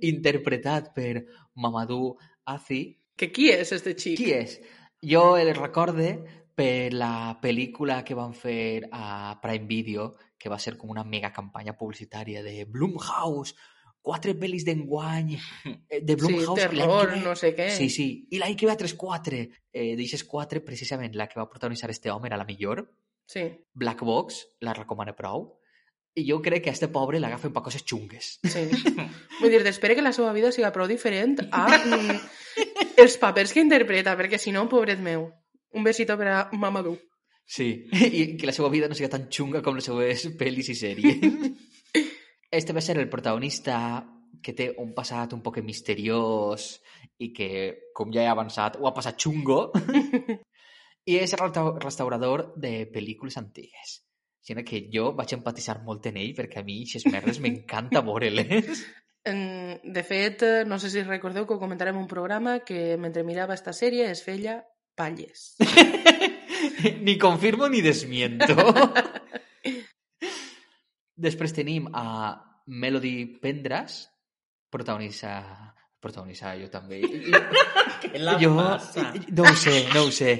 [0.00, 2.16] Interpretat per Mamadou
[2.48, 2.82] Azi.
[3.18, 4.18] Que qui és este xic?
[4.20, 4.58] Qui és?
[5.02, 6.12] Jo el recorde
[6.58, 11.30] per la pel·lícula que van fer a Prime Video, que va ser com una mega
[11.34, 13.54] campanya publicitària de Blumhouse,
[14.08, 16.54] quatre pel·lis d'enguany, eh, de Sí, Blumhouse.
[16.56, 17.68] que terror, no sé què.
[17.76, 18.08] Sí, sí.
[18.32, 19.42] I l'any que ve a 3-4.
[19.72, 22.86] Eh, D'eixes 4, precisament, la que va protagonitzar este home era la millor.
[23.28, 23.44] Sí.
[23.74, 25.50] Black Box, la recomana prou.
[26.18, 28.38] I jo crec que a este pobre l'agafen per coses xungues.
[28.42, 28.64] Sí.
[29.42, 32.16] Vull dir, espero que la seva vida siga prou diferent a mm,
[33.04, 35.28] els papers que interpreta, perquè si no, pobret meu.
[35.76, 36.96] Un besito per a Mamadou.
[37.44, 37.68] Sí,
[38.18, 41.20] i que la seva vida no siga tan xunga com les seues pel·lis i sèries.
[42.50, 44.06] Este va ser el protagonista
[44.42, 46.68] que té un passat un poc misteriós
[47.18, 47.48] i que,
[47.94, 49.72] com ja he avançat, ho ha passat xungo.
[51.08, 53.98] I és resta- restaurador de pel·lícules antigues.
[54.44, 58.84] Sinó que jo vaig empatitzar molt en ell perquè a mi aquestes merdes m'encanta veure-les.
[59.28, 63.56] De fet, no sé si recordeu que ho comentarem en un programa que mentre mirava
[63.56, 64.62] esta sèrie es feia
[64.96, 65.56] palles.
[67.04, 68.56] ni confirmo ni desmiento.
[71.18, 74.06] Després tenim a Melody Pendras,
[74.70, 75.74] protagonista...
[75.98, 77.00] Protagonista, jo també.
[78.04, 79.08] Què la jo, passa?
[79.34, 80.36] no ho sé, no ho sé.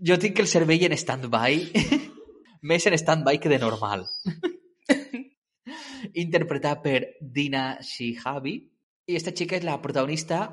[0.00, 1.58] Jo tinc el cervell en stand-by,
[2.70, 4.06] més en stand-by que de normal.
[6.24, 8.54] Interpretada per Dina Shihabi,
[9.12, 10.46] i esta xica és la protagonista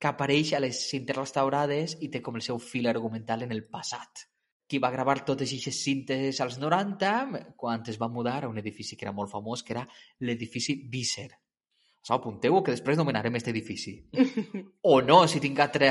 [0.00, 3.66] que apareix a les cintes restaurades i té com el seu fil argumental en el
[3.68, 4.24] passat.
[4.68, 8.96] Qui va gravar totes aquestes cintes als 90 quan es va mudar a un edifici
[8.96, 9.86] que era molt famós, que era
[10.20, 11.30] l'edifici Visser.
[12.02, 13.96] Això apunteu que després nomenarem aquest edifici.
[14.88, 15.88] O no, si tinc altre,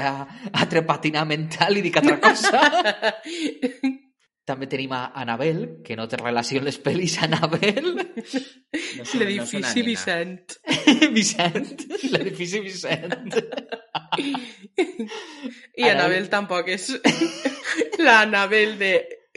[0.54, 2.62] altre patinar mental i dic altra cosa.
[4.48, 7.90] També tenim a Anabel, que no té relació amb les pel·lis Anabel.
[7.92, 9.74] No no L'edifici nina.
[9.90, 10.56] Vicent.
[11.18, 13.36] Vicent, l'edifici Vicent.
[14.78, 16.94] I Anabel- Anabel tampoc és
[18.00, 18.92] la Anabel de...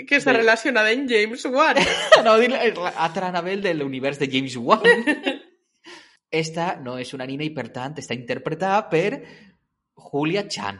[0.06, 1.76] que està De- relacionada amb James Wan.
[2.24, 4.84] No, dir altra Anabel de l'univers de James Wan.
[6.30, 9.18] Esta no és una nina i, per tant, està interpretada per
[10.10, 10.78] Julia Chan.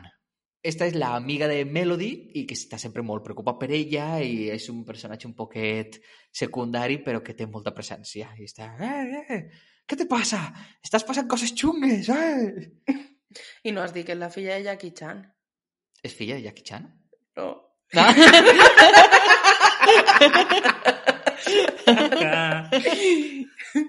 [0.62, 4.50] Esta és la amiga de Melody i que està sempre molt preocupada per ella i
[4.52, 5.96] és un personatge un poquet
[6.36, 8.28] secundari però que té molta presència.
[8.38, 8.68] I està...
[8.78, 9.40] Eh, eh,
[9.88, 10.42] què te passa?
[10.84, 12.94] Estàs passant coses xungues, eh?
[13.66, 15.24] I no has dit que és la filla de Jackie Chan.
[16.04, 16.86] És filla de Jackie Chan?
[17.40, 17.48] No.
[17.96, 18.14] Ah.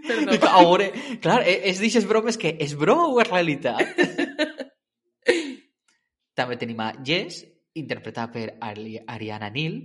[0.07, 0.47] Perdó.
[0.47, 0.87] A veure,
[1.21, 3.85] clar, és d'aixes bromes que és broma o és realitat?
[6.37, 7.43] També tenim a Jess,
[7.77, 9.77] interpretada per Ari- Ariana Neal.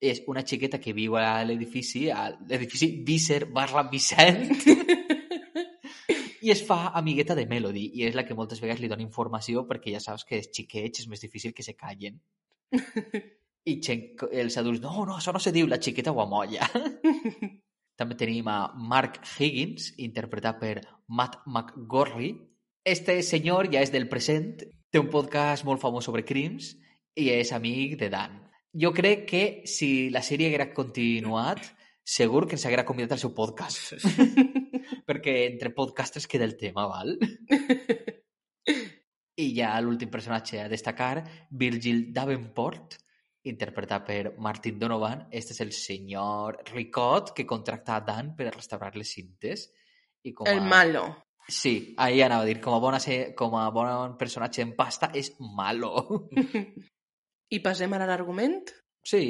[0.00, 4.46] És una xiqueta que viu a l'edifici, a l'edifici Visser barra Vicent,
[6.40, 9.66] i es fa amigueta de Melody, i és la que moltes vegades li dona informació
[9.68, 12.16] perquè ja saps que els xiquets és més difícil que se callen.
[13.68, 16.68] I gent, els adults, no, no, això no se diu, la xiqueta ho amolla.
[18.00, 22.30] També tenim a Mark Higgins, interpretat per Matt McGorry.
[22.88, 26.72] Este senyor ja és del present, té un podcast molt famós sobre crims
[27.20, 28.38] i és amic de Dan.
[28.72, 31.60] Jo crec que si la sèrie haguera continuat,
[32.06, 33.92] segur que ens haguera convidat al seu podcast.
[35.08, 37.12] Perquè entre podcasters queda el tema, val?
[39.36, 42.96] I ja l'últim personatge a destacar, Virgil Davenport,
[43.48, 45.26] interpretat per Martin Donovan.
[45.30, 49.68] Este és el senyor Ricot que contracta a Dan per a restaurar les cintes.
[50.22, 50.52] I com a...
[50.52, 51.06] El malo.
[51.48, 53.00] Sí, ahí anava a dir, com a, bona,
[53.36, 56.28] com a bon personatge en pasta, és malo.
[57.54, 58.60] I passem ara a l'argument?
[59.02, 59.24] Sí,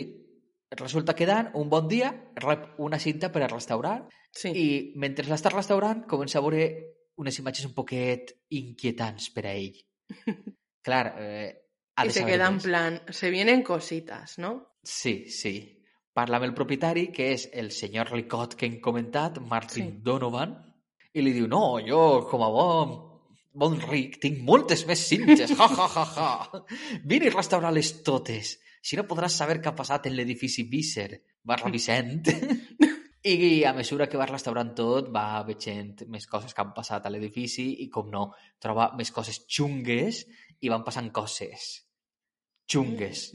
[0.77, 4.51] resulta que Dan, un bon dia, rep una cinta per a restaurar Sí.
[4.55, 6.67] i mentre l'està restaurant comença a veure
[7.21, 9.81] unes imatges un poquet inquietants per a ell.
[10.87, 11.60] Clar, eh,
[12.01, 14.55] ha I se queda en plan, se vienen cositas, ¿no?
[14.83, 15.55] Sí, sí.
[16.17, 20.01] Parla amb el propietari, que és el senyor Ricot que hem comentat, Martin Sí.
[20.03, 20.57] Donovan,
[21.15, 22.97] i li diu, no, jo, com a bon,
[23.53, 26.65] bon ric, tinc moltes més cintes, ja, ja, ja, ja.
[27.05, 28.57] Vine a restaurar-les totes.
[28.83, 31.11] Si no podràs saber què ha passat en l'edifici Visser,
[31.45, 32.25] barra Vicent.
[33.23, 37.13] I a mesura que va restaurant tot, va veient més coses que han passat a
[37.13, 40.25] l'edifici i, com no, troba més coses xungues
[40.65, 41.69] i van passant coses.
[42.71, 43.33] Xungues.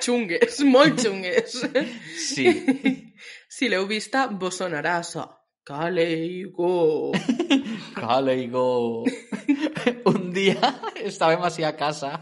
[0.00, 1.60] Xungues, molt xungues.
[2.16, 2.48] Sí.
[3.50, 5.24] Si l'heu vista, vos sonarà això.
[5.66, 7.10] Caleigo.
[7.98, 8.62] Caleigo.
[10.08, 10.70] Un dia
[11.02, 12.14] estàvem així a casa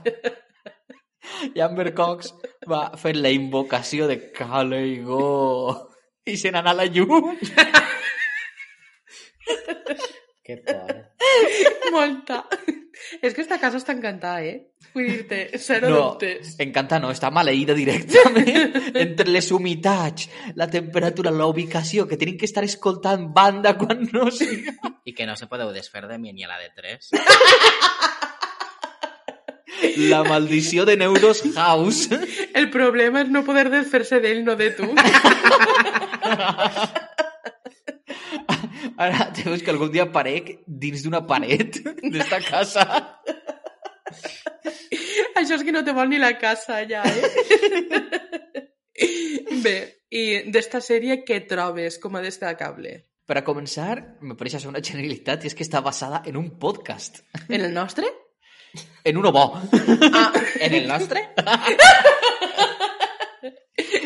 [1.55, 2.33] i Amber Cox
[2.66, 5.21] va fer la invocació de Caleigo
[6.27, 7.31] i se n'anà la llum.
[10.42, 10.97] Que por.
[11.94, 12.42] Molta.
[13.23, 14.73] És que esta casa està encantada, eh?
[14.94, 16.55] Vull dir-te, zero No, dubtes.
[16.64, 18.77] encanta no, està maleïda directament.
[19.05, 24.31] Entre les humitats, la temperatura, la ubicació, que tenen que estar escoltant banda quan no
[24.31, 24.74] siga.
[25.05, 27.11] I que no se podeu desfer de mi ni a la de 3.
[30.11, 32.09] La maldició de Neuros House.
[32.55, 34.88] El problema és no poder desfer-se d'ell, no de tu.
[38.98, 42.85] Ara te veus que algun dia aparec dins d'una paret d'esta casa.
[45.38, 48.64] Això és que no te vol ni la casa, ja, eh?
[49.64, 49.77] Bé,
[50.11, 52.94] i d'esta sèrie què trobes com a destacable?
[53.29, 56.49] Per a començar, me pareix això una generalitat i és que està basada en un
[56.59, 57.21] podcast.
[57.49, 58.09] En el nostre?
[59.05, 59.44] En uno bo.
[60.12, 60.33] Ah,
[60.64, 61.29] En el nostre?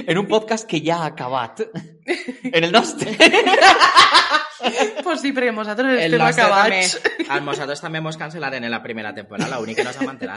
[0.07, 1.63] En un podcast que ja ha acabat.
[2.51, 3.17] En el nostre.
[5.05, 6.97] pues sí, perquè nosaltres El estem nostre acabats.
[7.03, 7.29] també.
[7.33, 10.03] A nosaltres també mos cancel·laren en la primera temporada, l'únic que no s'ha.
[10.03, 10.37] Però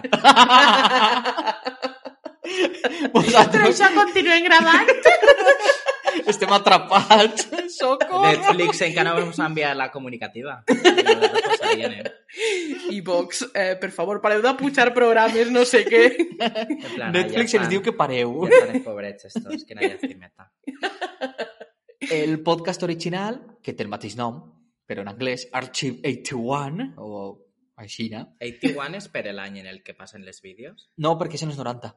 [3.16, 4.92] Vosaltres això continuem gravant.
[6.26, 7.48] estem atrapats.
[7.74, 8.22] Socorro.
[8.24, 10.62] Netflix encara no ens ha enviat la comunicativa.
[12.92, 16.04] I Vox, eh, per favor, pareu de pujar programes, no sé què.
[16.40, 18.46] En plan, Netflix ja ens diu que pareu.
[18.46, 21.52] Ja estan els pobrets estos, que no hi ha.
[22.00, 24.42] El podcast original, que té el mateix nom,
[24.86, 27.22] però en anglès, Archive 81, o
[27.82, 28.26] així, no?
[28.40, 30.90] 81 és per l'any en el que passen les vídeos?
[30.98, 31.94] No, perquè és en els 90.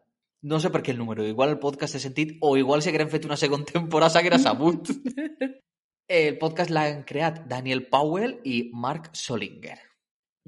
[0.48, 1.26] No sé per què el número.
[1.26, 4.90] Igual el podcast té sentit, o igual si haguérem fet una segona temporada s'haguera sabut.
[6.08, 9.76] El podcast l'han creat Daniel Powell i Mark Solinger.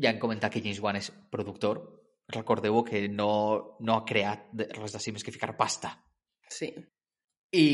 [0.00, 1.82] Ja han comentat que James Wan és productor.
[2.32, 4.46] Recordeu que no, no ha creat
[4.78, 5.90] res d'ací més que ficar pasta.
[6.48, 6.70] Sí.
[7.52, 7.66] I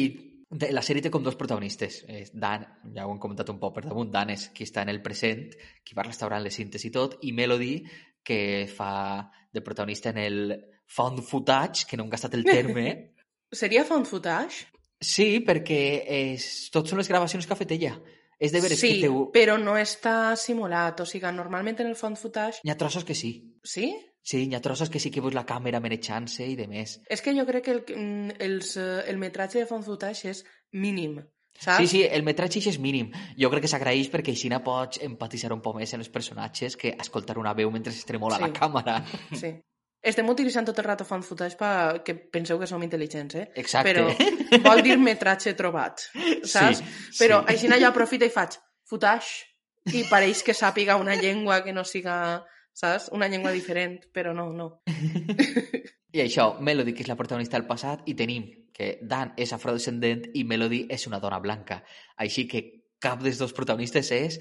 [0.50, 2.04] la sèrie té com dos protagonistes.
[2.32, 5.02] Dan, ja ho hem comentat un poc per damunt, Dan és qui està en el
[5.02, 5.48] present,
[5.84, 7.80] qui va restaurant les cintes i tot, i Melody,
[8.26, 10.40] que fa de protagonista en el
[10.86, 12.88] found footage, que no hem gastat el terme.
[13.62, 14.66] Seria found footage?
[15.00, 17.96] sí, perquè és, tot són les gravacions que ha fet ella.
[18.36, 19.22] És de veres sí, que teu...
[19.32, 21.00] però no està simulat.
[21.00, 22.60] O sigui, normalment en el found footage...
[22.64, 23.32] Hi ha trossos que sí.
[23.64, 23.90] Sí?
[24.26, 26.96] Sí, hi ha trossos que sí que veus la càmera manejant-se i de més.
[27.06, 30.40] És que jo crec que el, mm, els, eh, el metratge de found footage és
[30.72, 31.20] mínim,
[31.54, 31.78] saps?
[31.78, 33.12] Sí, sí, el metratge és mínim.
[33.38, 36.74] Jo crec que s'agraeix perquè així no pots empatitzar un poc més en els personatges
[36.76, 38.42] que escoltar una veu mentre es tremola Sí.
[38.42, 38.98] la càmera.
[39.42, 39.54] sí.
[40.02, 43.46] Estem utilitzant tot el rato found footage perquè penseu que som intel·ligents, eh?
[43.62, 43.94] Exacte.
[43.94, 44.10] Però
[44.66, 46.02] vol dir metratge trobat,
[46.42, 46.78] saps?
[46.82, 47.54] Sí, Però sí.
[47.54, 49.46] així jo aprofito i faig footage
[49.94, 52.44] i pareix que sàpiga una llengua que no siga,
[52.76, 53.10] saps?
[53.16, 54.68] Una llengua diferent, però no, no.
[56.16, 60.30] I això, Melody, que és la protagonista del passat, i tenim que Dan és afrodescendent
[60.36, 61.82] i Melody és una dona blanca.
[62.20, 62.62] Així que
[63.02, 64.40] cap dels dos protagonistes és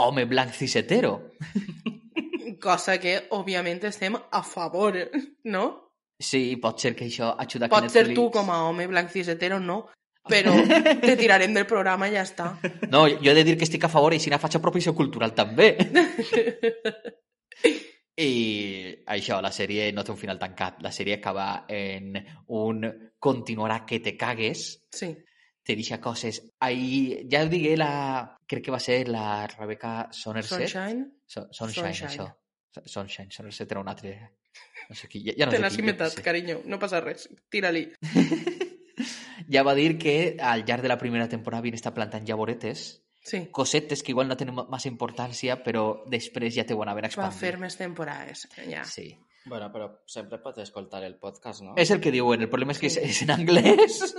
[0.00, 1.16] home blanc cisetero.
[2.60, 4.98] Cosa que, òbviament, estem a favor,
[5.48, 5.64] no?
[6.20, 9.08] Sí, pot ser que això ajuda a que Pot ser tu com a home blanc
[9.12, 9.78] cisetero, no,
[10.28, 10.52] però
[11.06, 12.50] te tirarem del programa i ja està.
[12.92, 15.32] No, jo he de dir que estic a favor i si no faig apropiació cultural
[15.36, 15.72] també.
[18.20, 20.80] I això, la sèrie no té un final tancat.
[20.84, 22.18] La sèrie acaba en
[22.52, 22.82] un
[23.18, 25.14] continuarà que te cagues, Sí.
[25.62, 26.42] te deixa coses.
[26.60, 28.36] Ahir, ja ho digué la...
[28.46, 30.68] Crec que va ser la Rebecca Somerset.
[30.68, 31.06] Sunshine?
[31.26, 32.26] So, Sunshine, Sunshine.
[32.26, 32.84] això.
[32.84, 34.14] Sunshine, Somerset era un altre...
[34.90, 36.22] No sé qui, ja, ja no Te l'has jo inventat, sé.
[36.22, 36.60] carinyo.
[36.66, 37.28] No passa res.
[37.48, 37.86] Tira-li.
[39.50, 43.48] Ja va dir que al llarg de la primera temporada havien estat plantant llavoretes, Sí.
[43.52, 47.38] cosetes que igual no tenen massa importància, però després ja te ho anaven Va expandir.
[47.38, 48.48] fer més temporades.
[48.68, 48.84] Ja.
[48.84, 49.16] Sí.
[49.46, 51.74] Bueno, però sempre pots escoltar el podcast, no?
[51.76, 52.98] És el que diuen, el problema és que Sí.
[53.00, 54.14] és, és en anglès.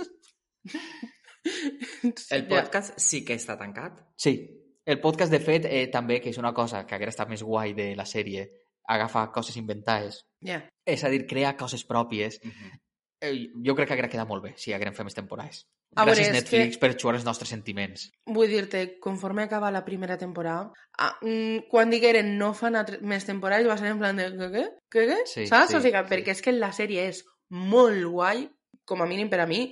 [2.30, 2.48] El Ja.
[2.48, 4.00] podcast sí que està tancat?
[4.16, 4.58] Sí.
[4.84, 7.72] El podcast, de fet, eh, també, que és una cosa que haguera estat més guai
[7.74, 8.48] de la sèrie,
[8.88, 10.68] agafa coses inventades, Ja.
[10.84, 12.40] és a dir, crea coses pròpies.
[12.44, 12.80] Uh -huh.
[13.22, 15.62] Eh, jo crec que haguera quedat molt bé si haguérem fet més temporades.
[15.94, 18.08] A veure, Gràcies, és Netflix, per jugar els nostres sentiments.
[18.34, 23.68] Vull dir-te, conforme acaba la primera temporada, ah, mm, quan digueren no fan més temporades,
[23.68, 25.20] va ser en plan de què, què, què, què?
[25.28, 25.70] Sí, Saps?
[25.70, 26.10] sí, o sigui, sí.
[26.10, 28.48] perquè és que la sèrie és molt guai,
[28.88, 29.66] com a mínim per a mi,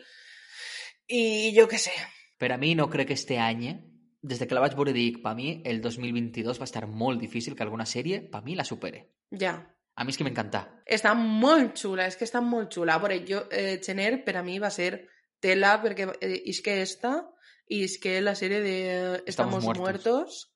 [1.09, 1.23] i
[1.57, 1.97] jo què sé.
[2.39, 3.73] Per a mi no crec que este any,
[4.23, 7.57] des de que la vaig veure dic, per mi el 2022 va estar molt difícil
[7.57, 9.07] que alguna sèrie, per mi, la supere.
[9.33, 9.57] Ja.
[9.97, 10.63] A mi és que m'encanta.
[10.87, 12.95] Està molt xula, és que està molt xula.
[12.95, 15.07] A veure, jo, eh, Gener, per a mi va ser
[15.41, 17.17] tela, perquè eh, és que esta,
[17.69, 19.83] i és que la sèrie de eh, Estamos Estamos, muertos.
[19.85, 20.47] muertos.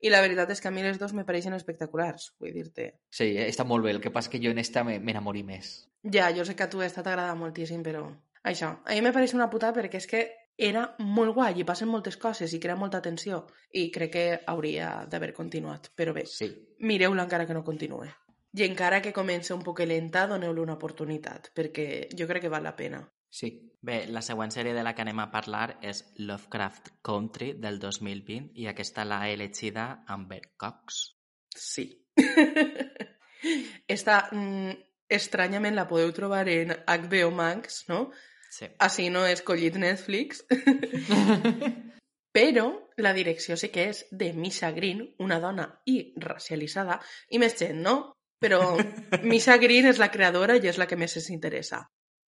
[0.00, 2.84] i la veritat és que a mi les dos me pareixen espectaculars, vull dir-te.
[3.10, 3.90] Sí, eh, està molt bé.
[3.90, 5.88] El que passa que jo en esta me- m'enamori més.
[6.04, 8.04] Ja, jo sé que a tu esta t'agrada moltíssim, però...
[8.44, 10.20] Això, a mi me pareix una putada perquè és que
[10.56, 15.04] era molt guai i passen moltes coses i crea molta tensió i crec que hauria
[15.10, 16.48] d'haver continuat, però bé, Sí.
[16.78, 18.06] mireu-la encara que no continue.
[18.56, 22.64] I encara que comença un poc lenta, doneu-li una oportunitat, perquè jo crec que val
[22.64, 23.02] la pena.
[23.28, 23.50] Sí.
[23.80, 28.58] Bé, la següent sèrie de la que anem a parlar és Lovecraft Country del 2020
[28.58, 30.96] i aquesta l'ha elegida Amber Cox.
[31.54, 31.86] Sí.
[33.96, 34.72] Esta, mm,
[35.20, 38.08] estranyament, la podeu trobar en HBO Max, no?
[38.50, 38.66] Sí.
[38.82, 40.42] Així no he escollit Netflix.
[42.38, 42.68] però
[42.98, 46.98] la direcció sí que és de Misha Green, una dona i racialitzada,
[47.30, 47.96] i més gent, no?
[48.38, 48.76] Però
[49.22, 51.82] Misha Green és la creadora i és la que més ens interessa.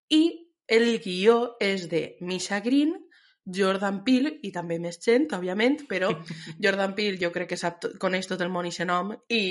[0.09, 0.23] I
[0.69, 2.95] el guió és de Misha Green,
[3.49, 6.11] Jordan Peele i també més gent, òbviament, però
[6.65, 9.43] Jordan Peele jo crec que sap, coneix tot el món i nom i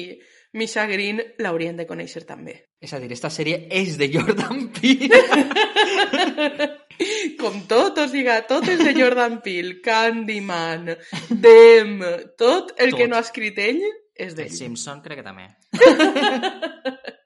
[0.57, 2.59] Misha Green l'haurien de conèixer també.
[2.81, 5.21] És a dir, esta sèrie és de Jordan Peele.
[7.41, 10.95] Com tot, o sigui, tot és de Jordan Peele, Candyman,
[11.29, 11.99] Dem,
[12.37, 12.97] tot el Tot.
[12.97, 13.83] que no ha escrit ell
[14.17, 14.53] és El d'ell.
[14.53, 15.47] Simpson crec que també.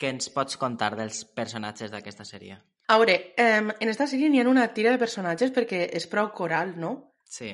[0.00, 2.58] Què ens pots contar dels personatges d'aquesta sèrie?
[2.92, 6.28] A veure, em, en esta sèrie n'hi ha una tira de personatges perquè és prou
[6.36, 6.92] coral, no?
[7.24, 7.50] Sí.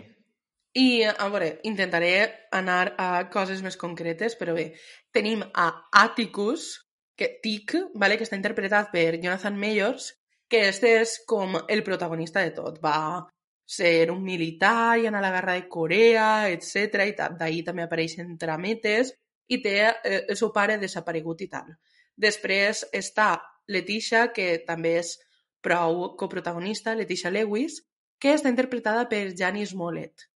[0.76, 2.12] I, a veure, intentaré
[2.52, 4.72] anar a coses més concretes, però bé,
[5.12, 5.68] tenim a
[6.02, 6.74] Atticus,
[7.16, 10.10] que, Tic, vale, que està interpretat per Jonathan Mayors,
[10.52, 12.80] que este és com el protagonista de tot.
[12.84, 13.24] Va
[13.72, 17.06] ser un militar i anar a la guerra de Corea, etc.
[17.08, 17.14] i.
[17.40, 19.14] D'ahir també apareixen trametes
[19.48, 21.72] i té eh, el seu pare desaparegut i tal.
[22.16, 23.30] Després està
[23.72, 25.14] Leticia, que també és
[25.62, 27.80] prou coprotagonista, Leticia Lewis,
[28.18, 30.28] que està interpretada per Janice Smollett.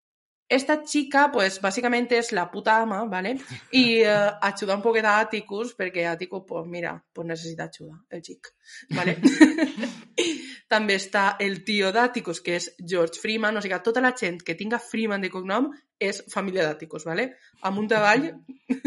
[0.48, 3.38] Esta chica, pues, básicamente es la puta ama, ¿vale?
[3.72, 8.22] Y eh, ayuda un poquet a Atticus, perquè Atticus, pues, mira, pues necessita ajuda, el
[8.22, 8.54] xic,
[8.90, 9.18] ¿vale?
[10.70, 14.54] També està el tio d'Atticus, que és George Freeman, o sigui, tota la gent que
[14.54, 17.32] tinga Freeman de cognom és família d'Atticus, ¿vale?
[17.66, 18.30] Amunt avall,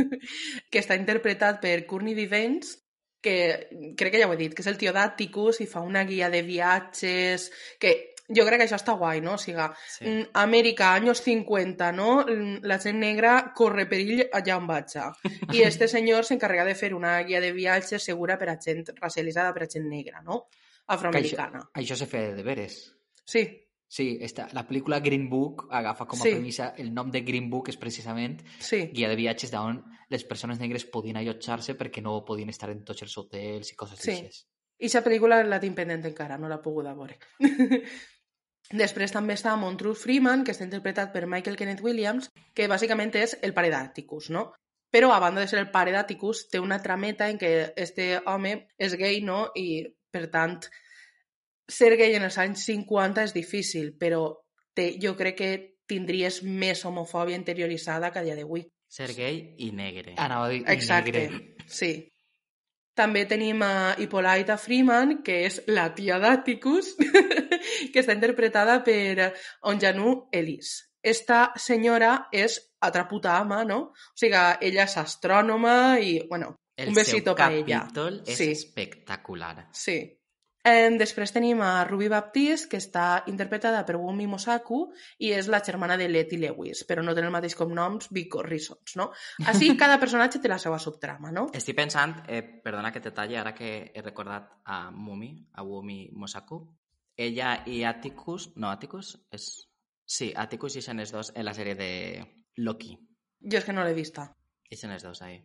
[0.72, 2.78] que està interpretat per Courtney Vivens,
[3.22, 6.05] que crec que ja ho he dit, que és el tio d'Atticus i fa una
[6.07, 7.49] guia de viatges,
[7.80, 9.34] que jo crec que això està guai, no?
[9.34, 10.05] O sigui, sí.
[10.05, 12.25] mm, Amèrica, anys 50, no?
[12.25, 14.93] Mm, La gent negra corre perill allà on vaig.
[15.55, 19.53] I este senyor s'encarrega de fer una guia de viatges segura per a gent racialitzada,
[19.53, 20.45] per a gent negra, no?
[20.49, 21.69] Que això, Afroamericana.
[21.75, 22.95] això se fa de veres.
[23.25, 26.30] Sí, Sí, esta, la pel·lícula Green Book agafa com a Sí.
[26.36, 28.84] premissa el nom de Green Book és precisament sí.
[28.93, 33.01] guia de viatges d'on les persones negres podien allotjar-se perquè no podien estar en tots
[33.01, 34.11] els hotels i coses Sí.
[34.11, 34.45] d'aixes.
[34.77, 37.17] I aquesta pel·lícula la tinc pendent encara, no l'he pogut veure.
[38.70, 43.34] Després també està Montrose Freeman, que està interpretat per Michael Kenneth Williams, que bàsicament és
[43.41, 44.51] el pare d'Atticus, no?
[44.93, 48.53] Però, a banda de ser el pare d'Atticus, té una trameta en què este home
[48.78, 49.47] és gay, no?
[49.57, 50.59] I, per tant,
[51.70, 54.24] ser gay en els anys 50 és difícil, però
[54.78, 55.51] té, jo crec que
[55.89, 58.65] tindries més homofòbia interioritzada que a dia d'avui.
[58.89, 60.15] Ser gay i negre.
[60.17, 61.67] Anava a dir Exacte, negre.
[61.67, 61.93] sí.
[62.97, 66.95] També tenim a Hippolyta Freeman, que és la tia d'Atticus,
[67.93, 69.34] que està interpretada per
[69.70, 70.76] Onjanu Ellis.
[71.01, 73.80] Esta senyora és altra puta ama, no?
[73.93, 74.36] O sigui,
[74.68, 77.82] ella és astrònoma i, bueno, El un besito pa ella.
[77.86, 78.51] capítol és Sí.
[78.51, 79.68] espectacular.
[79.74, 80.16] sí.
[80.62, 85.62] Em, després tenim a Ruby Baptiste, que està interpretada per Wumi Mosaku i és la
[85.64, 89.10] germana de Letty Lewis, però no té el mateix cognoms, because reasons, no?
[89.47, 91.47] Així, cada personatge té la seva subtrama, no?
[91.55, 96.10] Estic pensant, eh, perdona que te talli, ara que he recordat a Mumi, a Wumi
[96.12, 96.60] Mosaku,
[97.20, 99.49] ella i Atticus, no, Atticus és...
[100.09, 101.89] Sí, Atticus i els dos en la sèrie de
[102.57, 102.95] Loki.
[103.45, 104.26] Jo és que no l'he vista.
[104.70, 105.38] I els dos ahí.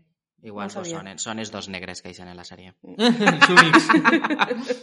[0.44, 1.00] Igual No pues, sabia.
[1.00, 2.72] són, són els dos negres que eixen en la sèrie.
[3.46, 3.88] Xúnics.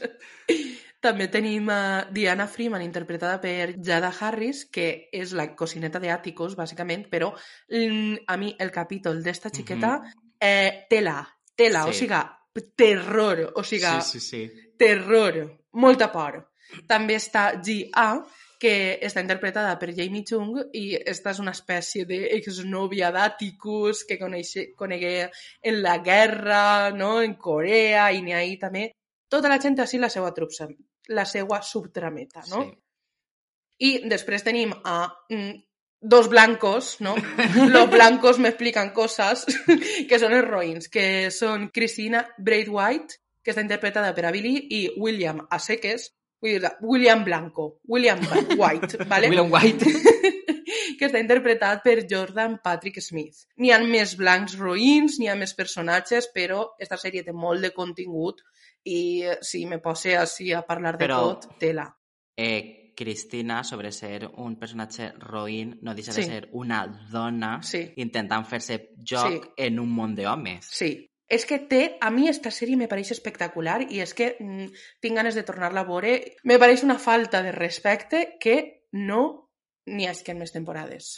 [1.01, 6.53] També tenim a Diana Freeman, interpretada per Jada Harris, que és la cosineta de Atticus,
[6.57, 7.31] bàsicament, però
[7.71, 9.95] mm, a mi el capítol d'esta xiqueta
[10.39, 11.23] eh, tela,
[11.57, 12.05] tela, o Sí.
[12.05, 12.21] sigui,
[12.77, 14.43] terror, o sigui, sí, sí.
[14.77, 15.41] terror,
[15.73, 16.50] molta por.
[16.88, 18.07] També està G.A.,
[18.61, 24.67] que està interpretada per Jamie Chung i esta és una espècie d'exnòvia d'Atticus que coneixe,
[24.78, 25.15] conegué
[25.72, 27.15] en la guerra, no?
[27.26, 28.91] en Corea, i n'hi ha ahí també.
[29.34, 30.69] Tota la gent així la seva trupsa,
[31.09, 32.61] la seva subtrameta, no?
[32.67, 32.78] Sí.
[33.82, 35.57] I després tenim a mm,
[36.13, 37.15] dos blancos, ¿no?
[37.74, 39.47] Los blancos me explican cosas,
[40.09, 44.82] que son els roïns, que són Christina Braithwaite, que està interpretada per a Billy, i
[45.01, 46.11] William Aseques,
[46.41, 48.19] William Blanco, William
[48.57, 49.29] White, ¿vale?
[49.29, 49.85] William White.
[50.97, 53.45] que està interpretat per Jordan Patrick Smith.
[53.57, 57.71] N'hi ha més blancs roïns, n'hi ha més personatges, però esta sèrie té molt de
[57.73, 58.41] contingut
[58.85, 61.87] i eh, si me pose així a parlar de Però- tot, tela.
[62.37, 66.21] Eh, Cristina, sobre ser un personatge roïn, no deixa Sí.
[66.21, 67.93] de ser una dona Sí.
[67.97, 69.49] intentant fer-se joc Sí.
[69.57, 70.67] en un món d'homes.
[70.69, 71.09] Sí.
[71.32, 74.67] És que té, a mi esta sèrie me pareix espectacular i és que mm,
[75.03, 76.17] tinc ganes de tornar-la a veure.
[76.43, 78.57] Me pareix una falta de respecte que
[78.91, 79.23] no
[79.88, 81.13] n'hi ha que en més temporades.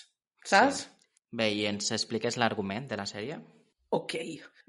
[0.45, 0.85] Saps?
[1.33, 3.39] Bé, i ens expliques l'argument de la sèrie?
[3.93, 4.15] Ok.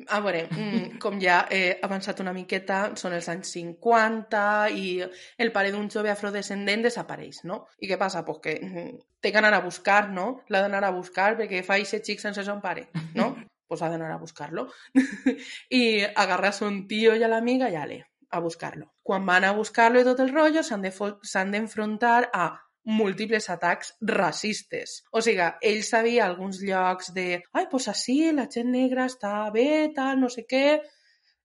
[0.09, 4.45] A veure, mm, com ja he avançat una miqueta, són els anys 50
[4.80, 7.66] i el pare d'un jove afrodescendent desapareix, no?
[7.84, 8.24] I què passa?
[8.26, 10.30] Pues que mm, té que anar a buscar, no?
[10.49, 13.34] L'ha d'anar a buscar perquè fa aquest xic sense son pare, no?
[13.68, 14.68] pues ha d'anar a buscar-lo.
[15.70, 18.00] I agarra a son tio i a l'amiga i ale,
[18.30, 18.92] a buscar-lo.
[19.02, 22.50] Quan van a buscar-lo i tot el rotllo, s'han de fo- s'han d'enfrontar a
[22.84, 24.98] múltiples atacs racistes.
[25.10, 29.88] O sigui, ell sabia alguns llocs de ai, pues així la gent negra està bé,
[29.96, 30.80] tal, no sé què...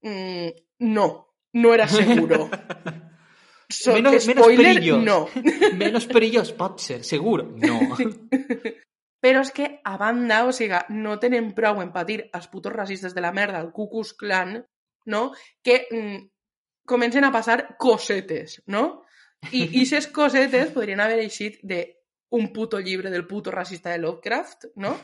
[0.04, 0.50] Mm,
[0.92, 1.08] no,
[1.54, 2.50] no era seguro.
[3.72, 5.04] So, Menos- menos spoiler, perillos.
[5.06, 5.28] no.
[5.78, 7.44] Menos perillós pot ser, segur.
[7.62, 7.76] No.
[9.20, 13.16] Però és que, a banda, o sigui, no tenen prou en patir els putos racistes
[13.16, 14.60] de la merda, el Ku Klux Klan,
[15.12, 15.24] no?
[15.64, 16.20] Que mm,
[16.88, 19.04] comencen a passar cosetes, no?
[19.52, 21.84] I aquestes cosetes podrien haver eixit de
[22.32, 24.96] un puto llibre del puto racista de Lovecraft, no?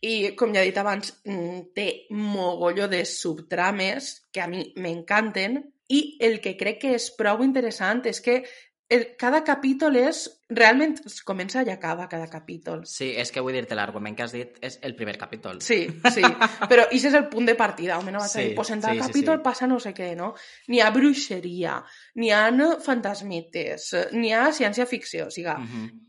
[0.00, 5.60] I, com ja he dit abans, mm, té mogolló de subtrames que a mi m'encanten
[5.90, 8.40] i el que crec que és prou interessant és que
[9.16, 10.24] cada capítol és...
[10.50, 12.80] Realment es comença i acaba cada capítol.
[12.90, 15.60] Sí, és que vull dir-te, l'argument que has dit és el primer capítol.
[15.62, 16.24] Sí, sí.
[16.66, 18.00] Però aquest és el punt de partida.
[18.00, 19.44] Home, no vas Sí, a dir, pues en tal sí, sí, capítol sí.
[19.44, 20.32] passa no sé què, no?
[20.66, 21.76] N'hi ha bruixeria,
[22.18, 22.42] n'hi ha
[22.82, 25.28] fantasmites, n'hi ha ciència-ficció.
[25.28, 25.84] O sigui, Mhm.
[25.84, 26.06] mm,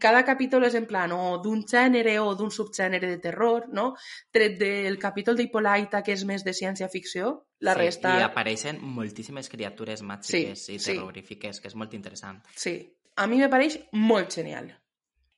[0.00, 3.92] cada capítol és en plan o d'un gènere o d'un subgènere de terror, no?
[4.32, 8.14] Tret del capítol d'Hippolyta, que és més de ciència-ficció, la sí, resta...
[8.18, 10.94] I apareixen moltíssimes criatures màgiques Sí, i sí.
[10.94, 12.40] terrorífiques, que és molt interessant.
[12.56, 12.78] Sí,
[13.16, 14.70] a mi me pareix molt genial.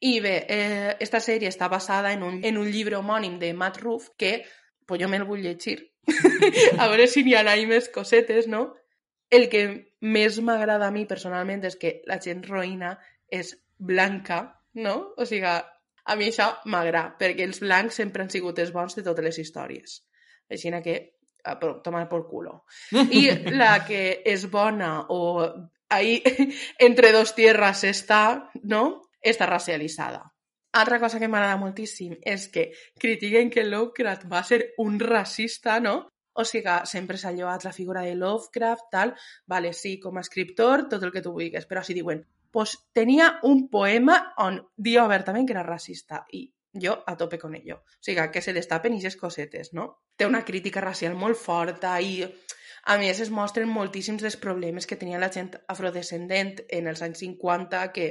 [0.05, 3.81] I bé, eh, esta sèrie està basada en un, en un llibre homònim de Matt
[3.83, 4.45] Ruff que,
[4.87, 5.91] pues jo me'l vull llegir.
[6.79, 8.75] a veure si n'hi ha ahí més cosetes, no?
[9.33, 9.65] El que
[10.05, 12.99] més m'agrada a mi personalment és que la gent roïna
[13.33, 14.41] és blanca,
[14.75, 15.15] no?
[15.17, 15.49] O sigui,
[16.05, 19.39] a mi això m'agrada, perquè els blancs sempre han sigut els bons de totes les
[19.41, 20.01] històries.
[20.53, 20.97] Així que,
[21.45, 22.65] a tomar por culo.
[22.93, 25.49] I la que és bona o
[25.89, 26.23] ahí
[26.79, 29.11] entre dos tierras està, no?
[29.25, 30.25] Està racialitzada.
[30.75, 36.09] Altra cosa que m'agrada moltíssim és que critiquen que Lovecraft va ser un racista, no?
[36.35, 39.15] O sigui, sempre s'ha lloat la figura de Lovecraft, tal.
[39.47, 42.25] Vale, sí, com a escriptor, tot el que tu vulguis, però si diuen,
[42.55, 47.57] pues tenia un poema on dia obertament que era racista i jo a tope con
[47.59, 47.83] ello.
[47.83, 49.89] O sigui, que se destapen aquestes cosetes, no?
[50.17, 52.23] Té una crítica racial molt forta i
[52.87, 57.25] a més es mostren moltíssims dels problemes que tenia la gent afrodescendent en els anys
[57.25, 58.09] 50 que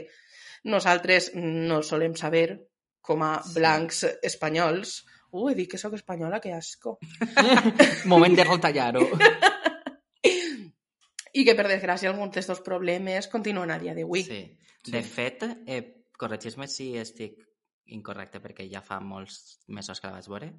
[0.68, 2.48] nosaltres no solem saber
[3.00, 5.04] com a blancs espanyols.
[5.32, 6.98] Ui, dit que sóc espanyola, que asco.
[8.12, 9.08] Moment de retallar-ho.
[11.34, 14.22] I que, per desgràcia, alguns d'estos problemes continuen a dia d'avui.
[14.28, 14.44] Sí.
[14.94, 15.82] De fet, eh,
[16.20, 17.40] corregis-me si estic
[17.94, 20.50] incorrecte, perquè ja fa molts mesos que la vaig veure,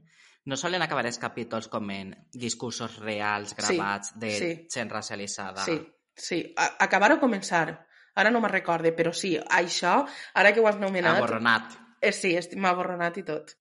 [0.44, 4.50] no solen acabar els capítols com en discursos reals gravats de sí.
[4.72, 5.64] gent racialitzada.
[5.64, 5.78] Sí,
[6.14, 6.40] sí.
[6.56, 7.66] A acabar o començar.
[8.14, 10.04] Ara no me'n recorde, però sí, això,
[10.38, 11.18] ara que ho has nomenat...
[11.18, 11.78] Aborronat.
[11.98, 13.56] Eh, sí, m'ha aborronat i tot.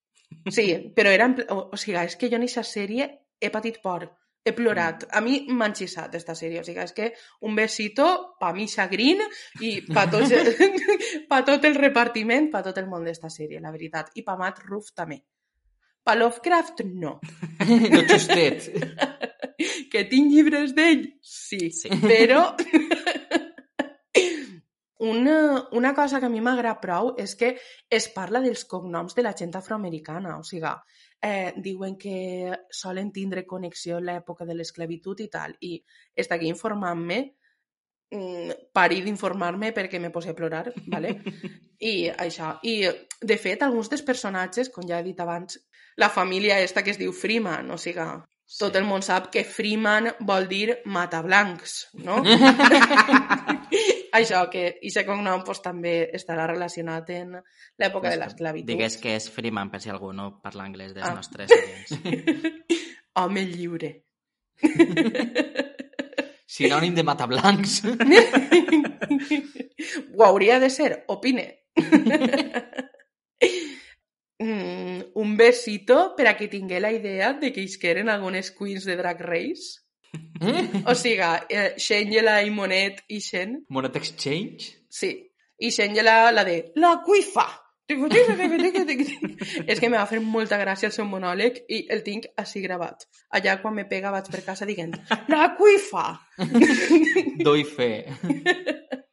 [0.52, 1.26] Sí, però era...
[1.50, 3.08] O, o sigui, és que jo en aquesta sèrie
[3.40, 4.06] he patit por,
[4.44, 5.06] he plorat.
[5.10, 6.60] A mi m'ha enxissat, esta sèrie.
[6.60, 7.12] O sigui, és que
[7.48, 9.22] un besito pa mi Green
[9.60, 10.28] i pa tot,
[11.30, 14.10] pa tot el repartiment, pa tot el món d'esta sèrie, la veritat.
[14.14, 15.22] I pa Matt Ruff també.
[16.04, 17.18] Pa Lovecraft, no.
[17.94, 18.68] no justet.
[19.90, 21.04] Que tinc llibres d'ell?
[21.22, 21.88] Sí, Sí.
[22.02, 22.56] però...
[24.98, 27.52] una, una cosa que a mi m'agrada prou és que
[27.90, 30.38] es parla dels cognoms de la gent afroamericana.
[30.40, 30.72] O sigui,
[31.24, 35.56] eh, diuen que solen tindre connexió en l'època de l'esclavitud i tal.
[35.64, 35.78] I
[36.20, 37.18] està aquí informant-me,
[38.12, 41.16] mm, parí d'informar-me perquè me posi a plorar, ¿vale?
[41.92, 42.58] I això.
[42.62, 42.74] I,
[43.20, 45.58] de fet, alguns dels personatges, com ja he dit abans,
[45.96, 48.04] la família esta que es diu Freeman, o sigui,
[48.60, 52.20] tot el món sap que Freeman vol dir matablancs, no?
[54.14, 57.32] Això, que aquest cognom pues, també estarà relacionat en
[57.80, 58.68] l'època de l'esclavitud.
[58.68, 61.14] Digues que és Freeman, per si algú no parla anglès dels Ah.
[61.16, 61.90] nostres oients.
[63.22, 63.90] Home lliure.
[66.54, 67.80] Sinònim de matablancs.
[70.14, 71.64] Ho hauria de ser, opine.
[74.44, 78.96] Mm, un besito per a qui tingué la idea de que isqueren algunes queens de
[79.00, 79.80] Drag Race.
[80.86, 84.74] O sigui, eh, Shangela i Monet i Shen, Monet Exchange?
[84.88, 85.14] sí.
[85.56, 87.46] I Shangela, la de la cuifa.
[87.86, 93.04] És que me va fer molta gràcia el seu monòleg i el tinc així gravat.
[93.30, 94.96] Allà quan me pega vaig per casa dient
[95.28, 96.06] la cuifa.
[97.46, 97.90] Doi fe.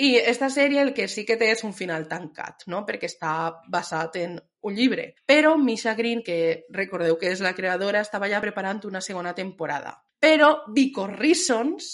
[0.00, 2.84] I esta sèrie el que sí que té és un final tancat, no?
[2.88, 3.32] perquè està
[3.68, 5.10] basat en un llibre.
[5.28, 9.92] Però Misha Green, que recordeu que és la creadora, estava ja preparant una segona temporada.
[10.20, 11.90] Però, because reasons,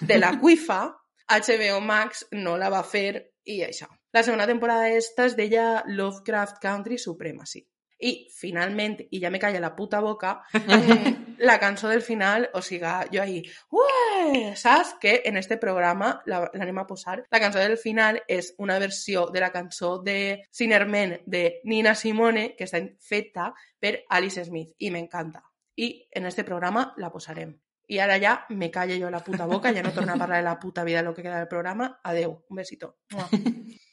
[0.00, 0.80] de la cuifa,
[1.28, 3.88] HBO Max no la va fer i això.
[4.14, 7.64] La segona temporada esta es deia Lovecraft Country Supremacy.
[8.04, 12.60] I, finalment, i ja me calla la puta boca, mm, la cançó del final, o
[12.60, 13.38] sigui, jo ahí,
[13.72, 14.94] ué, saps?
[15.00, 17.22] Que en este programa la- l'anem a posar.
[17.30, 22.54] La cançó del final és una versió de la cançó de Sinnerman de Nina Simone,
[22.58, 25.40] que està feta per Alice Smith, i m'encanta.
[25.76, 27.56] I en este programa la posarem.
[27.88, 30.44] I ara ja me calle jo la puta boca, ja no torno a parlar de
[30.44, 32.00] la puta vida de lo que queda del programa.
[32.04, 32.98] Adeu, un besito.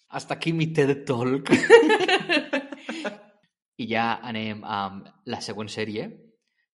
[0.10, 1.50] Hasta aquí mi TED Talk.
[3.82, 6.06] I ja anem amb la següent sèrie,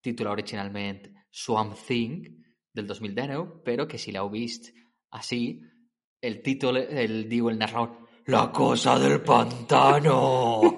[0.05, 2.23] titular originalment Swamp Thing,
[2.75, 4.71] del 2019, però que si l'heu vist
[5.15, 5.61] així,
[6.25, 8.01] el títol el diu el narrador
[8.33, 10.63] La cosa del pantano.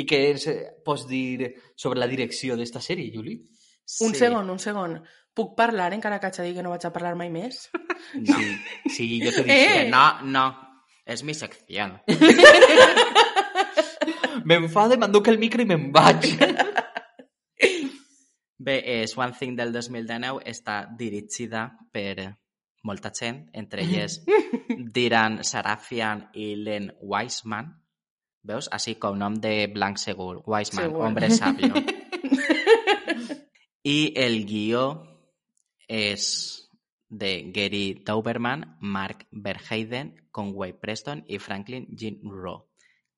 [0.00, 0.46] I què ens
[0.86, 3.34] pots dir sobre la direcció d'esta sèrie, Juli?
[4.06, 4.20] Un Sí.
[4.22, 4.94] segon, un segon.
[5.34, 7.64] Puc parlar encara que haig de dir que no vaig a parlar mai més?
[8.14, 8.38] No.
[8.38, 8.46] Sí,
[8.94, 9.50] sí, jo t'ho dic.
[9.58, 9.90] Eh!
[9.90, 10.46] No, no.
[11.04, 11.90] És mi secció.
[14.50, 16.24] M'enfade, m'enduc el micro i me'n vaig.
[18.60, 22.34] Bé, eh, Swan Thing del 2019 està dirigida per
[22.84, 24.18] molta gent, entre elles
[24.96, 27.70] Diran Sarafian i Len Wiseman.
[28.44, 28.68] Veus?
[28.72, 30.42] Així com nom de blanc segur.
[30.48, 31.04] Wiseman, Segur.
[31.06, 31.74] hombre sabio.
[33.84, 34.84] I el guió
[35.88, 36.26] és
[37.10, 42.69] de Gary Dauberman, Mark Verheiden, Conway Preston i Franklin Jean Rowe,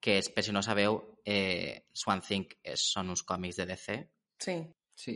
[0.03, 3.99] que és, per si no sabeu, eh, Swan Thing és, són uns còmics de DC,
[4.43, 4.57] Sí.
[4.93, 5.13] Sí.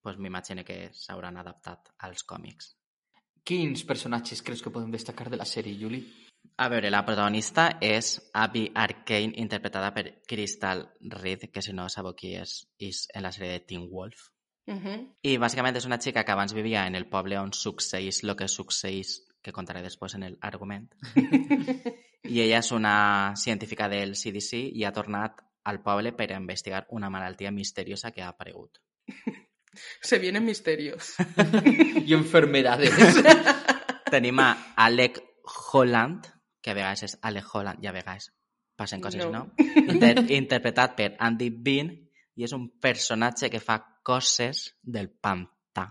[0.00, 2.70] pues m'imagino que s'hauran adaptat als còmics.
[3.44, 6.00] Quins personatges creus que podem destacar de la sèrie, Juli?
[6.56, 12.14] A veure, la protagonista és Abby Arkane, interpretada per Crystal Reed, que si no sabeu
[12.16, 14.30] qui és, és en la sèrie de Teen Wolf.
[14.66, 14.98] Uh -huh.
[15.22, 18.48] I bàsicament és una xica que abans vivia en el poble on succeeix el que
[18.48, 20.88] succeeix, que contaré després en l'argument.
[22.30, 26.86] I ella és una científica del CDC i ha tornat al poble per a investigar
[26.90, 28.78] una malaltia misteriosa que ha aparegut.
[30.02, 31.14] Se vienen misterios.
[32.06, 32.94] I enfermedades.
[34.10, 35.20] Tenim a Alec
[35.72, 36.26] Holland,
[36.62, 38.30] que a vegades és Alec Holland i a vegades
[38.80, 39.30] passen coses, No.
[39.30, 39.66] no?
[39.92, 41.90] Inter interpretat per Andy Bean
[42.40, 45.84] i és un personatge que fa coses del pantà.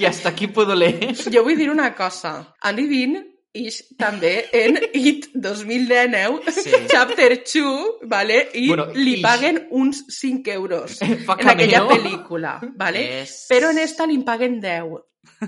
[0.00, 1.12] I hasta aquí puedo leer.
[1.28, 2.54] Jo vull dir una cosa.
[2.62, 3.18] Andy Bean
[3.54, 6.70] és també en It 2019, Sí.
[6.88, 8.48] chapter 2, ¿vale?
[8.54, 9.22] I Bueno, li ish.
[9.22, 11.88] paguen uns 5 euros en aquella cameo.
[11.88, 13.22] pel·lícula, ¿vale?
[13.22, 13.46] És...
[13.48, 15.00] Però en esta li paguen 10.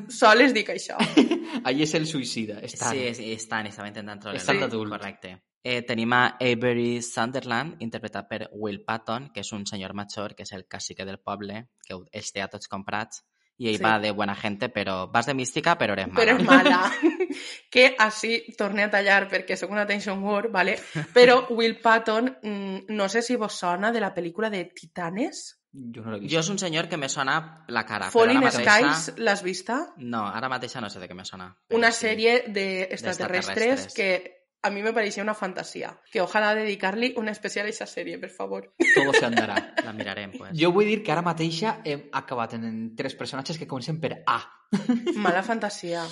[0.08, 0.96] Sols dic això.
[1.64, 2.60] Allí és el suïcida.
[2.64, 2.90] Està.
[2.94, 4.90] Sí, és, estan, estava intentant trobar Estan nom, d'adult.
[4.96, 5.34] Correcte.
[5.66, 10.44] Eh, tenim a Avery Sunderland, interpretat per Will Patton, que és un senyor major, que
[10.46, 13.24] és el cacique del poble, que els té a tots comprats,
[13.58, 13.82] i ell Sí.
[13.82, 16.20] va de buena gente, però vas de mística, però eres mala.
[16.22, 16.92] Però és mala.
[17.70, 20.78] que així torne a tallar perquè sóc una attention whore, ¿vale?
[21.14, 25.46] Però Will Patton, mm, no sé si vos sona de la pel·lícula de Titanes.
[25.76, 26.16] Jo no.
[26.24, 28.78] Jo és un senyor que me sona la cara, Falling mateixa...
[28.78, 29.82] Skies, l'has vista?
[29.98, 31.50] No, ara mateixa no sé de què me sona.
[31.76, 32.06] Una sí.
[32.08, 33.94] serie de extraterrestres D'extraterrestres.
[33.94, 36.00] que a mí me parecía una fantasía.
[36.10, 38.74] Que ojalá dedicarle un especial a esa serie, per favor.
[38.94, 39.74] Todo se andarà.
[39.84, 40.50] La mirarem, pues.
[40.58, 44.40] Jo vull dir que ara mateixa hem acabat en tres personatges que comencen per A.
[45.14, 46.02] Mala fantasía.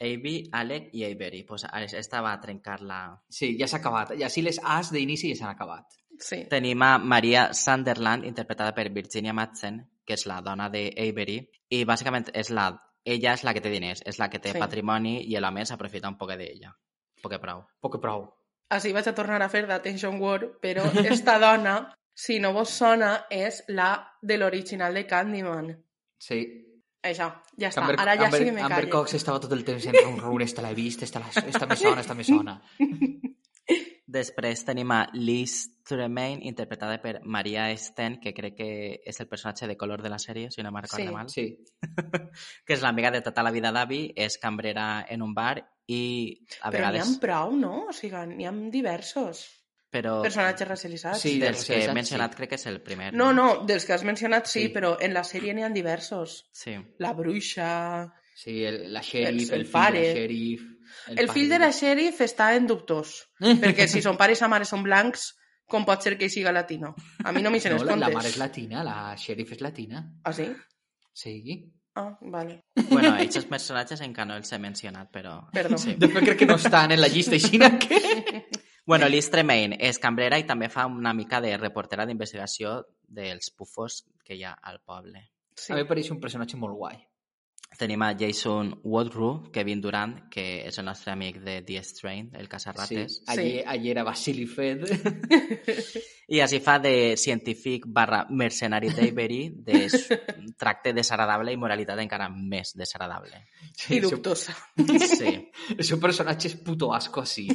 [0.00, 1.42] Avey, Alec i Avery.
[1.44, 3.00] Pues esta va a trencar la...
[3.28, 4.12] Sí, ja s'ha acabat.
[4.18, 5.96] I així les A's d'inici ja s'han acabat.
[6.20, 6.44] Sí.
[6.48, 11.40] Tenim a Maria Sunderland, interpretada per Virginia Madsen, que és la dona de Avery,
[11.70, 12.70] i bàsicament és la...
[13.04, 14.58] ella és la que té diners, és la que té Sí.
[14.58, 16.72] patrimoni i l'home s'aprofita un poc d'ella.
[17.22, 17.64] Poc prou.
[17.80, 18.24] Poc que prou.
[18.70, 23.26] Així vaig a tornar a fer d'Attention War, però esta dona, si no vos sona,
[23.30, 23.92] és la
[24.22, 25.70] de l'original de Candyman.
[26.18, 26.65] Sí.
[27.06, 27.28] Això,
[27.58, 27.82] ja està.
[27.84, 28.92] Amber, Ara ja Amber, sí que me Amber callo.
[28.98, 31.76] Cox estava tot el temps en rum rum, esta l'he vist, esta, la, esta me
[31.76, 32.60] sona, esta me sona.
[34.06, 35.54] Després tenim a Liz
[35.86, 38.68] Tremaine, interpretada per Maria Sten, que crec que
[39.04, 41.14] és el personatge de color de la sèrie, si no me'n recordo Sí.
[41.14, 41.28] mal.
[41.28, 41.46] Sí.
[42.66, 45.58] que és l'amiga de tota la vida d'Avi, és cambrera en un bar
[45.90, 46.00] i
[46.62, 47.16] a Però n'hi vegades...
[47.16, 47.74] ha prou, no?
[47.90, 49.42] O sigui, n'hi ha diversos
[49.96, 51.20] Però personatges racialitzats.
[51.24, 52.40] Sí, dels que he mencionat sí.
[52.42, 53.10] crec que és el primer.
[53.16, 54.72] No, no, dels que has mencionat sí, Sí.
[54.74, 56.44] però en la sèrie n'hi ha diversos.
[56.52, 56.76] Sí.
[57.00, 58.12] La bruixa...
[58.36, 60.00] Sí, el, la xèrif, El- el, el fill pare.
[60.00, 60.66] de la xèrif...
[61.16, 63.14] El, fill de la xèrif està en dubtós,
[63.62, 65.30] perquè si son pares i mare són blancs,
[65.66, 66.92] com pot ser que siga latino?
[67.24, 70.04] A mi no m'hi se No, la, la mare és latina, la xèrif és latina.
[70.24, 70.50] Ah, sí?
[71.16, 71.40] Sí.
[71.96, 72.60] Ah, vale.
[72.90, 75.38] Bueno, aquests personatges encara no els he mencionat, però...
[75.56, 75.78] Perdó.
[75.80, 75.94] Sí.
[75.96, 78.44] Després crec que no estan en la llista, així que...
[78.86, 82.76] Bueno, Liz Tremaine és cambrera i també fa una mica de reportera d'investigació
[83.18, 85.24] dels pufos que hi ha al poble.
[85.58, 85.72] Sí.
[85.72, 87.00] A mi pareix un personatge molt guai.
[87.76, 92.46] Tenim a Jason Woodrue, Kevin Durant, que és el nostre amic de The Strain, el
[92.46, 92.48] Sí.
[92.48, 93.22] caçarrates.
[93.26, 94.86] Allí, allí era Vasily Fed.
[96.28, 99.90] I així fa de científic barra mercenari d'Avery de
[100.58, 103.42] tracte desagradable i moralitat encara més desagradable.
[103.90, 104.56] I dubtosa.
[105.04, 105.34] Sí.
[105.76, 107.44] El seu personatge és puto asco, així.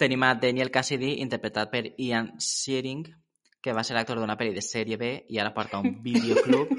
[0.00, 3.04] Tenim a Daniel Cassidy, interpretat per Ian Searing,
[3.60, 6.72] que va ser actor d'una pel·li de sèrie B i ara porta un videoclub.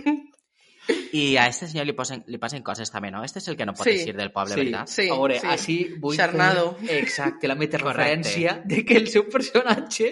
[1.14, 3.24] I a este senyor li, posen, li passen coses també, no?
[3.24, 3.98] Este és el que no pot Sí.
[3.98, 4.60] eixir del poble, sí.
[4.62, 4.88] veritat?
[4.88, 5.48] Sí, a veure, sí.
[5.48, 6.76] així vull Xarnado.
[6.80, 7.00] fer...
[7.04, 8.02] Exacte, la meta Correcte.
[8.22, 10.12] referència de que el seu personatge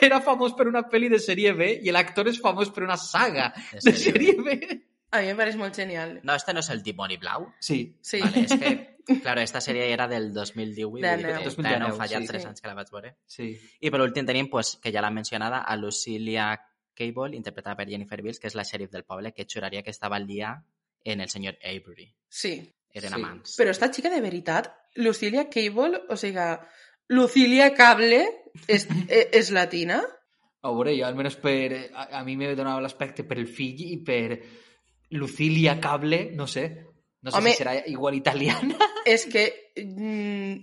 [0.00, 3.52] era famós per una pel·li de sèrie B i l'actor és famós per una saga
[3.54, 4.80] De de sèrie sèrie B.
[5.12, 6.20] A mi me pareix molt genial.
[6.24, 7.50] No, este no és el dimoni blau?
[7.60, 7.94] Sí.
[8.00, 8.18] Sí.
[8.24, 11.44] Vale, és que, claro, esta sèrie era del 2018, vull dir De nou.
[11.44, 12.26] 2019, no fa ja sí.
[12.32, 12.48] 3 Sí.
[12.48, 13.10] anys que la vaig veure.
[13.26, 13.50] Sí.
[13.80, 16.54] I per últim tenim, pues, que ja l'ha mencionada, a Lucilia
[16.94, 20.16] Cable, interpretada per Jennifer Bills, que és la xèrif del poble, que juraria que estava
[20.16, 20.54] al dia
[21.04, 22.12] en el senyor Avery.
[22.28, 22.54] Sí.
[22.92, 23.20] Eren Sí.
[23.20, 23.54] amants.
[23.58, 26.48] Però esta xica de veritat, Lucilia Cable, o sigui,
[27.08, 28.22] Lucilia Cable
[28.68, 30.02] és, és, és latina?
[30.62, 31.90] A veure, jo almenys per...
[31.94, 34.38] A, a mi me donava l'aspecte per el fill i per
[35.10, 36.66] Lucilia Cable, no sé.
[37.22, 37.52] No sé Home.
[37.52, 38.76] si serà igual italiana.
[39.06, 40.54] És que mm,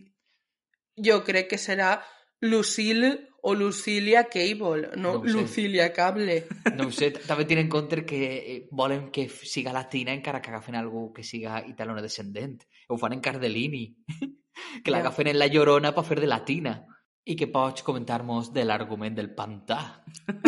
[1.06, 1.98] jo crec que serà
[2.42, 5.32] Lucille o Lucilia Cable, no, No ho sé.
[5.34, 6.46] Lucilia Cable.
[6.76, 10.76] No sé, també tenint en compte que eh, volen que siga latina encara que agafen
[10.76, 12.64] algú que siga italo-descendent.
[12.90, 13.96] Ho fan en Cardellini.
[14.84, 14.98] que Ja.
[14.98, 16.86] l'agafen en La Llorona per fer de latina.
[17.26, 20.04] I que pots comentar-nos de l'argument del pantà.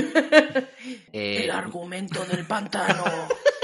[1.13, 3.03] Eh, El argumento del pantano.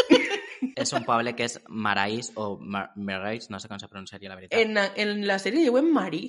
[0.77, 4.35] és un poble que és Marais o Mar Marais, no sé com se pronunciaria la
[4.37, 4.59] veritat.
[4.61, 6.21] En, en la sèrie diuen Marí.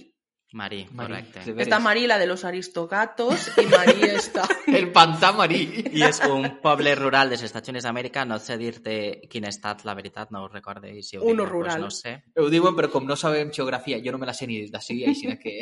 [0.52, 1.42] Marí, correcte.
[1.44, 1.66] de veres.
[1.66, 4.46] Està Marí, la de los aristogatos, i Marí està...
[4.66, 5.60] El pantà marí.
[5.92, 8.94] I és un poble rural dels Estats Units d'Amèrica, no sé dir-te
[9.28, 10.94] quin estat, la veritat, no ho recorde.
[10.96, 11.82] I si ho Uno dic, rural.
[11.82, 12.14] Pues no sé.
[12.40, 15.36] Ho diuen, però com no sabem geografia, jo no me la sé ni d'ací, així
[15.42, 15.58] que...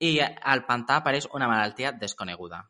[0.00, 2.62] I al pantà apareix una malaltia desconeguda.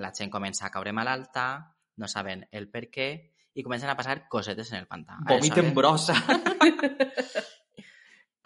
[0.00, 3.10] La gent comença a caure malalta, no saben el per què,
[3.52, 5.18] i comencen a passar cosetes en el pantà.
[5.28, 6.14] Vòmit en brossa.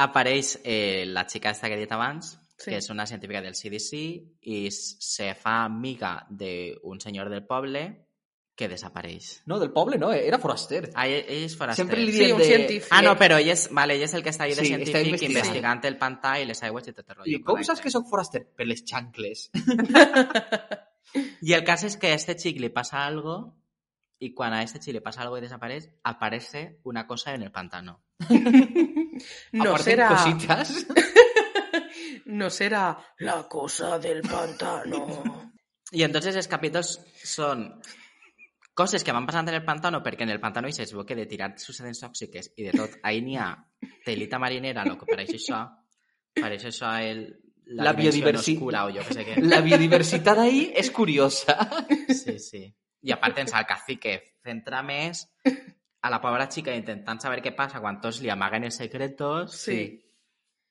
[0.05, 2.71] apareix eh, la xica esta que he dit abans, Sí.
[2.71, 3.99] que és una científica del CDC,
[4.47, 7.85] i se fa amiga d'un senyor del poble
[8.55, 9.41] que desapareix.
[9.51, 10.93] No, del poble no, era foraster.
[10.95, 11.83] Ah, ell, ell és foraster.
[11.83, 12.47] Sempre li Sí, diem un de...
[12.47, 12.87] científic.
[12.95, 14.85] Ah, no, però ell és, vale, ell és el que està ahí de Sí, està
[14.85, 15.35] científic investigant.
[15.35, 17.33] investigant el pantà i les aigües i tot el rotllo.
[17.33, 17.67] I com correcte.
[17.73, 18.45] saps que sóc foraster?
[18.55, 19.49] Per les xancles.
[21.43, 23.37] I el cas és que a este xic li passa algo
[24.23, 27.51] i quan a este xic li passa algo i desapareix, aparece una cosa en el
[27.51, 28.05] pantano.
[29.53, 30.09] No Aparte serà...
[30.11, 30.87] cositas.
[32.35, 32.87] No serà
[33.27, 35.05] la cosa del pantano.
[35.99, 37.69] I entonces els capítols són
[38.75, 41.15] coses que van passant en el pantano perquè en el pantano hi es veu que
[41.15, 43.53] de tirar substàncies tòxiques i de tot, ahí n'hi ha
[44.05, 45.61] telita marinera, el que pareix això,
[46.41, 47.23] pareix això el,
[47.67, 47.95] la, La
[48.41, 49.37] oscura o jo que sé què.
[49.45, 51.57] La biodiversitat ahí és curiosa.
[52.25, 52.65] Sí, sí.
[53.05, 57.81] I aparte ens el cacique centra més a la pobra xica intentant saber què passa
[57.81, 59.57] quan tots li amaguen els secretos.
[59.57, 60.04] Sí,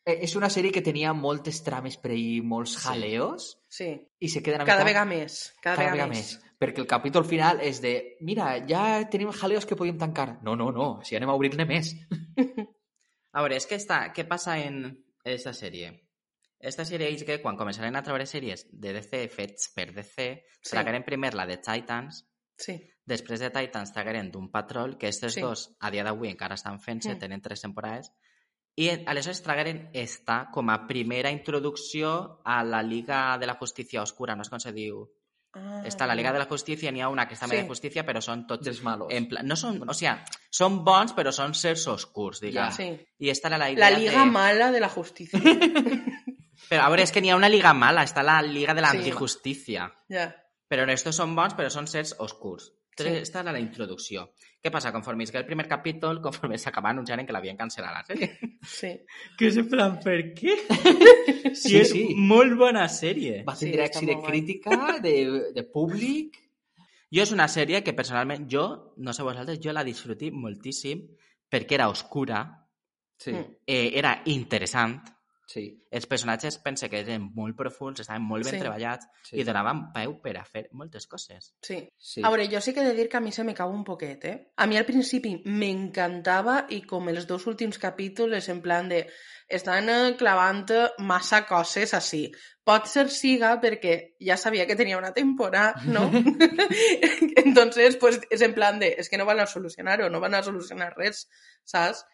[0.06, 3.88] És una sèrie que tenia moltes trames per ahir, molts jaleos, sí.
[4.20, 4.90] i se queden a Cada mica...
[4.92, 5.54] vegada més.
[5.62, 6.34] Cada, cada vegada més.
[6.36, 6.52] més.
[6.60, 10.40] Perquè el capítol final és de mira, ja tenim jaleos que podíem tancar.
[10.44, 11.94] No, no, no, si anem a obrir-ne més.
[13.34, 14.12] A veure, és que està...
[14.14, 14.84] Què passa en
[15.26, 15.90] esta sèrie?
[16.64, 20.28] Esta sèrie és que quan començaren a treure sèries de DC fets per DC,
[20.64, 20.70] Sí.
[20.72, 22.22] tragueren primer la de Titans,
[22.62, 22.78] Sí.
[23.04, 25.42] després de Titans tragueren d'un Patrol, que aquests Sí.
[25.42, 27.20] dos a dia d'avui encara estan fent-se, Mm.
[27.20, 28.12] tenen tres temporades,
[28.76, 34.36] i aleshores tragueren esta com a primera introducció a la Liga de la Justícia Oscura,
[34.36, 35.04] no sé com se diu.
[35.54, 35.84] Ah.
[35.86, 37.56] Està la Liga de la Justícia, n'hi ha una que està Sí.
[37.56, 38.66] de justícia, però són tots...
[38.66, 39.12] Dels malos.
[39.14, 39.44] En pla...
[39.46, 40.16] No són, o sigui,
[40.50, 42.64] són bons, però són sers oscurs, diguem.
[42.64, 42.72] Ja.
[42.72, 42.88] Sí.
[43.20, 44.32] I esta era la idea La liga de...
[44.32, 45.40] mala de la justicia.
[46.70, 48.92] Però a veure, és que n'hi ha una liga mala, està la Liga de la
[48.94, 48.98] Sí.
[49.04, 49.92] Antijusticia.
[50.10, 50.32] ja.
[50.74, 52.72] Però estos són bons, però són sers oscurs.
[52.94, 53.22] Entonces, Sí.
[53.24, 54.32] esta era la introducció.
[54.62, 54.92] Què passa?
[54.94, 58.30] Conforme que el primer capítol, conforme s'acaba anunciant que l'havien cancel·lat la sèrie.
[58.62, 58.92] Sí.
[59.38, 60.54] Que és en plan, per què?
[61.56, 62.04] si Sí, és sí.
[62.16, 63.44] molt bona sèrie.
[63.48, 65.16] Va Sí, tindre està èxit de crítica, de,
[65.56, 66.40] de públic...
[67.14, 71.04] Jo és una sèrie que personalment jo, no sé vosaltres, jo la disfruté moltíssim
[71.50, 72.40] perquè era oscura,
[73.18, 73.32] Sí.
[73.32, 73.44] Mm.
[73.68, 75.04] eh, era interessant,
[75.46, 78.62] Sí, Els personatges pense que eren molt profuns, estaven molt ben Sí.
[78.62, 79.38] treballats sí.
[79.42, 81.54] i donaven peu per a fer moltes coses.
[81.62, 81.82] Sí.
[81.98, 82.24] sí.
[82.24, 83.84] A veure, jo sí que he de dir que a mi se me cau un
[83.84, 84.54] poquet, eh?
[84.56, 89.04] A mi al principi m'encantava i com els dos últims capítols en plan de
[89.50, 90.66] estan eh, clavant
[91.00, 92.32] massa coses així.
[92.64, 96.10] Pot ser siga perquè ja sabia que tenia una temporada, ¿no?
[97.44, 100.44] Entonces, pues, és en plan de, és que no van a solucionar-ho, no van a
[100.44, 101.28] solucionar res,
[101.66, 102.06] saps?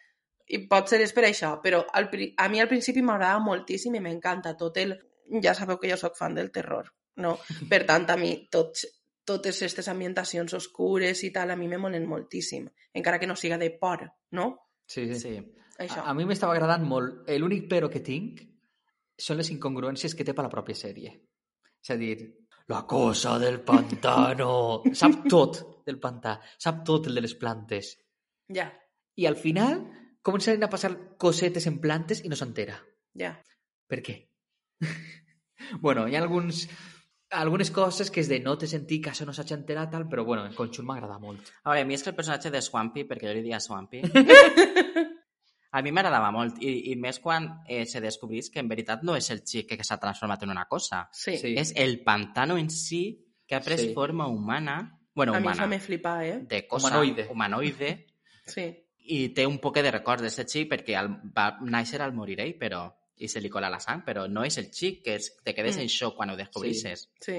[0.50, 3.94] I pot ser és per això, però al, pri- a mi al principi m'agrada moltíssim
[3.94, 4.96] i m'encanta tot el...
[5.42, 6.88] Ja sabeu que jo sóc fan del terror,
[7.22, 7.36] no?
[7.70, 8.82] Per tant, a mi tots,
[9.24, 12.66] totes aquestes ambientacions oscures i tal, a mi me molen moltíssim,
[12.98, 14.02] encara que no siga de por,
[14.34, 14.48] no?
[14.90, 15.20] sí, sí.
[15.20, 15.34] Sí.
[15.80, 16.02] Això.
[16.02, 17.22] A, a mi m'estava agradant molt.
[17.40, 18.42] L'únic però que tinc
[19.16, 21.14] són les incongruències que té per la pròpia sèrie.
[21.80, 22.16] És a dir,
[22.68, 24.82] la cosa del pantano...
[25.00, 27.94] Sap tot del pantà, sap tot el de les plantes.
[28.52, 28.66] Ja,
[29.16, 29.80] I al final
[30.22, 32.80] començaren a passar cosetes en plantes i no s'entera.
[33.14, 33.36] ja.
[33.90, 34.14] Per què?
[35.80, 36.68] bueno, hi ha alguns,
[37.30, 40.24] algunes coses que és de no te sentir que això no s'hagi enterat, tal, però
[40.24, 41.50] bueno, en conjunt m'agrada molt.
[41.64, 44.00] A veure, a mi és que el personatge de Swampy, perquè jo li dia Swampy,
[45.72, 49.14] a mi m'agradava molt, i, i més quan eh, se descobrís que en veritat no
[49.18, 51.36] és el xic que s'ha transformat en una cosa, Sí.
[51.38, 51.54] Sí.
[51.58, 53.02] és el pantano en si
[53.46, 53.92] que ha pres Sí.
[53.94, 56.38] forma humana, bueno, a mi humana, això me flipa, eh?
[56.42, 57.28] de cosa Humanoide.
[57.30, 58.06] humanoide,
[58.46, 58.66] Sí.
[59.10, 62.54] I té un poc de record d'aquest xic perquè al, va néixer al morir ell,
[62.58, 62.84] però
[63.16, 65.76] i se li cola la sang, però no és el xic que és, te quedes
[65.76, 65.80] Mm.
[65.80, 67.36] en xoc quan ho descobrisses, Sí.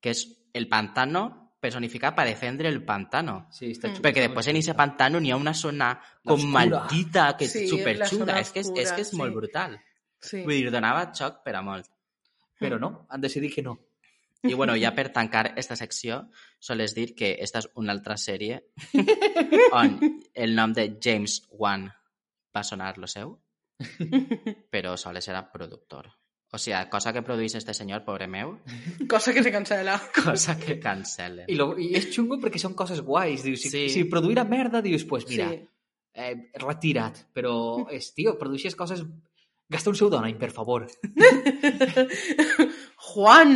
[0.00, 3.46] que és el pantano personificat per defendre el pantano.
[3.50, 3.94] Sí, està Mm.
[3.96, 4.02] xulo.
[4.02, 6.52] Perquè després en aquest pantano n'hi ha una zona com L'oscura.
[6.52, 8.26] maldita, que Sí, superxunga.
[8.32, 9.34] zona És que és, és, oscura, que és molt sí.
[9.36, 9.80] brutal.
[10.20, 10.42] Sí.
[10.42, 11.86] Vull dir, donava xoc per a molt.
[12.60, 13.78] Però no, han decidit que no.
[14.44, 16.28] I bueno, ja per tancar esta secció,
[16.60, 18.62] soles dir que esta és una altra sèrie
[19.72, 19.98] on
[20.34, 21.88] el nom de James Wan
[22.54, 23.38] va sonar lo seu,
[24.72, 26.10] però sols era productor.
[26.54, 28.60] O sigui, cosa que produís este senyor, pobre meu,
[29.10, 29.96] Cosa que se cancela.
[30.14, 31.46] cosa que cancelen.
[31.50, 33.42] I, lo, I és xungo perquè són coses guais.
[33.42, 33.88] Dius, si, Sí.
[33.90, 35.64] si produïra merda, dius, pues mira, Sí.
[36.14, 37.24] eh, retira't.
[37.34, 39.02] Però, és, tio, produeixes coses...
[39.70, 40.84] Gasta un pseudònim, per favor.
[43.14, 43.54] Juan,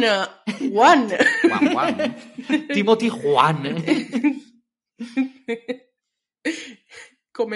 [0.73, 1.05] Juan.
[1.43, 2.01] Guam, guam.
[2.73, 3.67] Timothy Juan.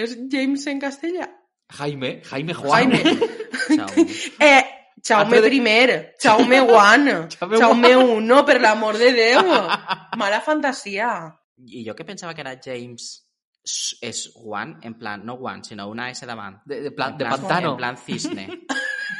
[0.02, 1.26] És James en castellà?
[1.72, 2.92] Jaime, Jaime Juan.
[2.92, 3.28] Jaime.
[3.76, 3.88] Chao.
[4.42, 4.62] Eh,
[5.02, 9.42] Jaume Alfredo- primer, Jaume Juan, Jaume Jaume uno, per l'amor de Déu.
[10.16, 11.32] Mala fantasia.
[11.66, 13.21] I jo que pensava que era James
[14.00, 16.60] és Juan, en plan, no Juan, sinó una S davant.
[16.66, 17.70] De, de, plan, En de plan- pantano.
[17.72, 18.48] En plan cisne.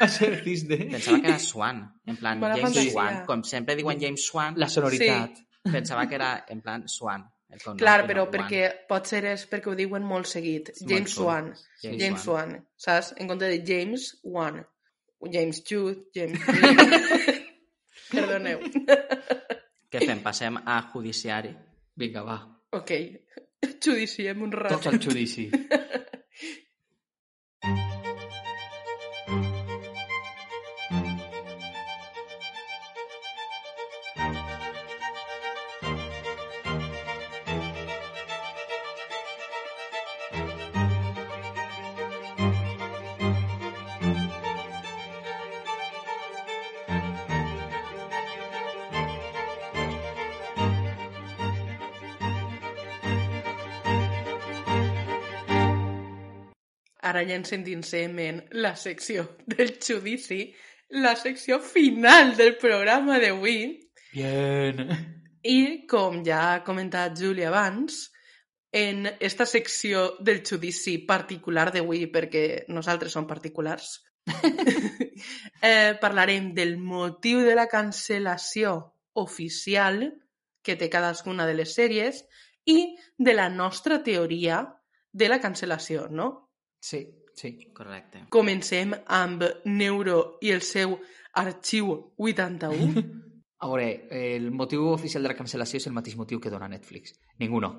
[0.07, 0.41] Cisne.
[0.43, 0.77] Cisne.
[0.89, 1.83] Pensava que era Swan.
[2.05, 2.91] En plan, Bona James fantasia.
[2.91, 3.25] Swan.
[3.27, 5.37] Com sempre diuen James Swan, La sonoritat.
[5.71, 7.23] pensava que era en plan Swan.
[7.53, 8.31] El cognom, Clar, no però Wan.
[8.33, 10.71] perquè pot ser és perquè ho diuen molt seguit.
[10.81, 11.27] James sol.
[11.29, 11.51] Wan.
[11.83, 12.51] James James Wan.
[12.57, 12.65] Wan.
[12.75, 13.13] Saps?
[13.21, 14.63] En compte de James Wan.
[15.31, 16.41] James Jude, James...
[18.13, 18.59] Perdoneu.
[19.93, 20.19] Què fem?
[20.25, 21.53] Passem a judiciari.
[21.95, 22.39] Vinga, va.
[22.73, 22.91] Ok.
[23.83, 24.75] Judiciem un rato.
[24.75, 25.49] Tots al judici.
[57.31, 60.53] Endinsem en la secció del judici,
[60.89, 63.79] la secció final del programa d'avui.
[64.13, 64.89] Bien.
[65.43, 68.09] I, com ja ha comentat Júlia abans,
[68.73, 73.99] en esta secció del judici particular d'avui, perquè nosaltres som particulars,
[75.61, 78.75] eh, parlarem del motiu de la cancel·lació
[79.19, 80.07] oficial
[80.63, 82.23] que té cadascuna de les sèries
[82.65, 84.63] i de la nostra teoria
[85.11, 86.52] de la cancel·lació, no?
[86.83, 87.71] Sí, sí.
[87.71, 88.25] Correcte.
[88.29, 90.97] Comencem amb Neuro i el seu
[91.39, 93.03] arxiu 81.
[93.63, 97.15] A veure, el motiu oficial de la cancel·lació és el mateix motiu que dona Netflix.
[97.39, 97.77] Ningú no.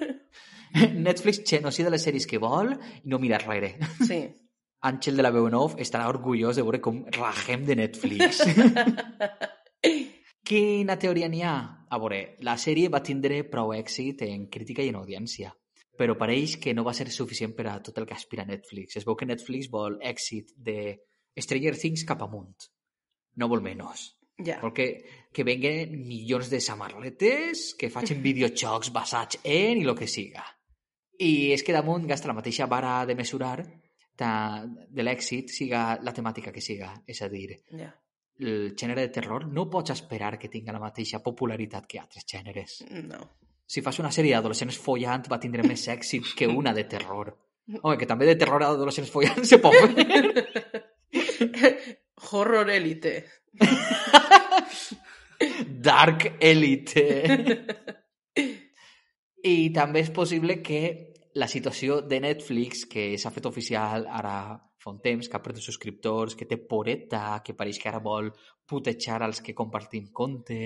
[1.10, 3.74] Netflix genocida les sèries que vol i no mira darrere.
[4.00, 4.22] sí.
[4.80, 8.40] Àngel de la veu en off estarà orgullós de veure com rajem de Netflix.
[10.48, 11.56] Quina teoria n'hi ha?
[11.84, 15.52] A veure, la sèrie va tindre prou èxit en crítica i en audiència,
[16.00, 18.96] però pareix que no va ser suficient per a tot el que aspira Netflix.
[18.96, 20.94] Es veu que Netflix vol èxit de
[21.36, 22.56] Stranger Things cap amunt.
[23.36, 24.06] No vol menys.
[24.40, 24.56] Ja.
[24.62, 24.86] Vol que,
[25.36, 30.46] que venguen milions de samarretes, que facin videojocs basats en i el que siga.
[31.20, 33.58] I és que damunt gasta la mateixa vara de mesurar
[34.16, 36.94] ta- de l'èxit siga la temàtica que siga.
[37.06, 37.92] És a dir, Ja.
[38.40, 42.80] el gènere de terror no pots esperar que tinga la mateixa popularitat que altres gèneres.
[43.04, 43.20] No.
[43.70, 47.30] Si fas una sèrie d'adolescents follant va tindre més èxit que una de terror.
[47.80, 50.08] Home, que també de terror a adolescents follant se pot fer.
[52.30, 53.14] Horror Elite.
[55.86, 57.04] Dark Elite.
[59.46, 60.80] I també és possible que
[61.38, 64.34] la situació de Netflix, que s'ha fet oficial ara
[64.80, 68.30] fa un temps, que ha perdut subscriptors, que té poreta, que pareix que ara vol
[68.66, 70.58] putejar als que compartim compte...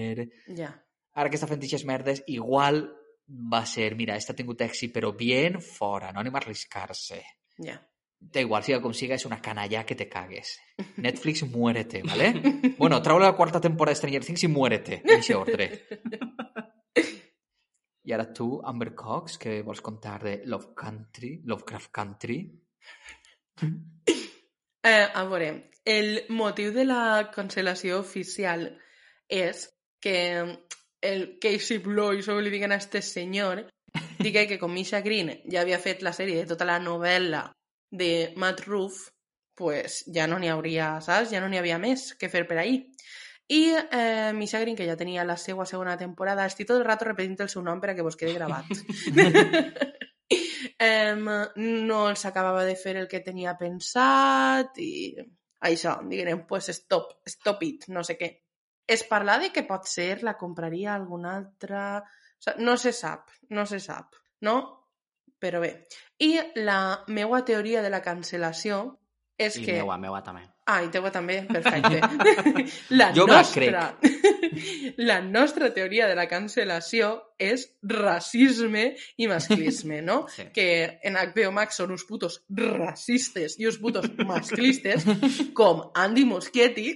[0.56, 0.70] Ja.
[1.14, 2.84] Ara que està fent merdes, igual
[3.28, 7.22] va ser, mira, esta tingut èxit, però bien fora, no anem a arriscar-se.
[7.62, 7.78] Ja.
[8.18, 10.58] Da igual, siga com siga, és una canalla que te cagues.
[10.96, 12.32] Netflix, muérete, ¿vale?
[12.78, 15.70] Bueno, trau la quarta temporada de Stranger Things i muérete, en aquest ordre.
[18.04, 22.42] I ara tu, Amber Cox, que vols contar de Love Country, Lovecraft Country?
[24.84, 28.66] Eh, a veure, el motiu de la cancel·lació oficial
[29.32, 29.62] és
[29.96, 30.18] que
[31.04, 33.66] el Casey li diguen a este senyor,
[34.18, 37.52] digue que com Misha Green ja havia fet la sèrie de tota la novel·la
[37.90, 39.10] de Matt Roof,
[39.54, 41.30] pues ja no n'hi hauria, saps?
[41.30, 42.80] Ja no n'hi havia més que fer per ahí.
[43.48, 47.04] I eh, Misha Green, que ja tenia la seva segona temporada, estic tot el rato
[47.04, 48.66] repetint el seu nom per a que vos quedi gravat.
[50.88, 51.28] em,
[51.60, 54.94] no els acabava de fer el que tenia pensat i
[55.68, 58.30] això, diguem, pues stop, stop it, no sé què.
[58.86, 62.02] Es parla de que pot ser la compraria alguna altra...
[62.04, 64.56] O sea, no se sap, no se sap, no?
[65.40, 65.72] Però bé.
[66.20, 68.82] I la meua teoria de la cancel·lació
[69.36, 69.78] és I que...
[69.80, 70.44] meua, meua també.
[70.64, 71.98] Ah, i teua també, perfecte.
[73.00, 73.82] la Jo nostra,
[75.10, 78.86] la nostra teoria de la cancel·lació és racisme
[79.20, 80.22] i masclisme, no?
[80.34, 80.46] Sí.
[80.56, 80.68] Que
[81.04, 85.04] en HBO Max són uns putos racistes i uns putos masclistes,
[85.54, 86.94] com Andy Muschietti.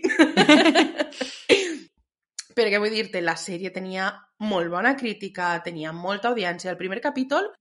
[2.59, 4.09] Perquè vull dir-te, la sèrie tenia
[4.43, 6.73] molt bona crítica, tenia molta audiència.
[6.73, 7.53] El primer capítol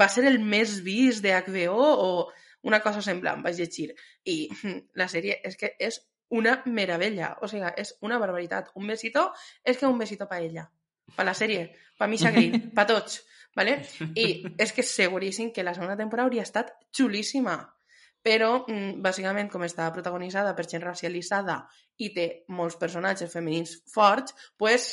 [0.00, 2.08] va ser el més vist de HBO o
[2.66, 3.90] una cosa semblant, vaig llegir.
[4.24, 4.38] I
[4.96, 6.00] la sèrie és que és
[6.34, 7.34] una meravella.
[7.44, 8.72] O sigui, és una barbaritat.
[8.80, 9.28] Un besito
[9.62, 10.66] és que un besito pa ella.
[11.14, 13.20] Pa la sèrie, pa Misha Green, pa tots.
[13.56, 13.80] ¿vale?
[14.14, 17.56] I és que seguríssim que la segona temporada hauria estat xulíssima.
[18.26, 21.60] Però, mm, bàsicament, com està protagonitzada per gent racialitzada
[22.02, 24.88] i té molts personatges femenins forts, pues,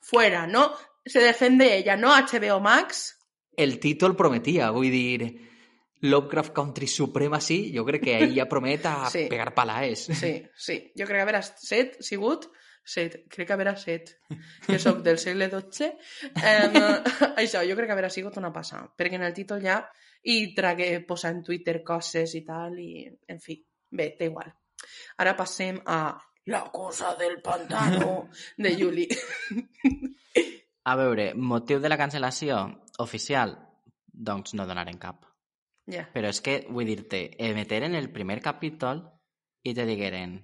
[0.00, 0.72] fuera, ¿no?
[1.06, 2.10] Se defiende ella, ¿no?
[2.14, 3.14] HBO Max,
[3.58, 5.24] El títol prometia, vull dir,
[6.02, 9.24] Lovecraft Country Supremacy, jo crec que ahir ja promet a Sí.
[9.28, 10.04] pegar palaes.
[10.14, 10.76] Sí, sí.
[10.94, 12.46] Jo crec que haver set sigut
[12.84, 13.24] set.
[13.28, 14.14] Crec que haver set.
[14.68, 15.90] Jo sóc del segle XII.
[16.36, 16.78] Um,
[17.42, 18.86] això, jo crec que haver sigut una passada.
[18.96, 19.80] Perquè en el títol ja
[20.28, 23.58] i tragué posar en Twitter coses i tal, i en fi,
[23.90, 24.50] bé, té igual.
[25.18, 26.00] Ara passem a
[26.48, 29.06] La cosa del pantano de Juli.
[30.88, 32.60] A veure, motiu de la cancel·lació
[33.04, 33.52] oficial?
[34.08, 35.26] Doncs no donarem cap.
[35.88, 36.06] Ja.
[36.12, 37.20] Però és que, vull dir-te,
[37.50, 39.02] emeteren el primer capítol
[39.64, 40.38] i te digueren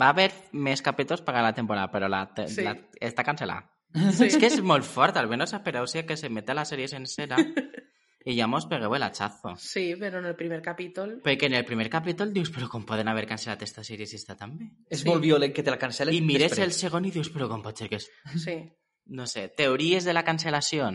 [0.00, 2.64] va haver més capítols per a la temporada, però la, te, Sí.
[2.66, 3.70] la, està cancel·lada.
[3.94, 4.26] Sí.
[4.26, 7.38] És que és molt fort, almenys espereu si que se mete la sèrie sencera
[8.26, 9.52] i ja mos pegueu el hachazo.
[9.56, 11.20] sí, però en el primer capítol...
[11.24, 14.34] Perquè en el primer capítol dius, però com poden haver cancel·lat esta sèrie si està
[14.36, 14.66] tan bé?
[14.90, 15.08] És Sí.
[15.08, 16.66] molt violent que te la cancel·len I mires després.
[16.66, 18.08] el segon i dius, però com pot ser que és...
[18.42, 18.56] Sí.
[19.06, 20.90] No sé, teories de la cancel·lació?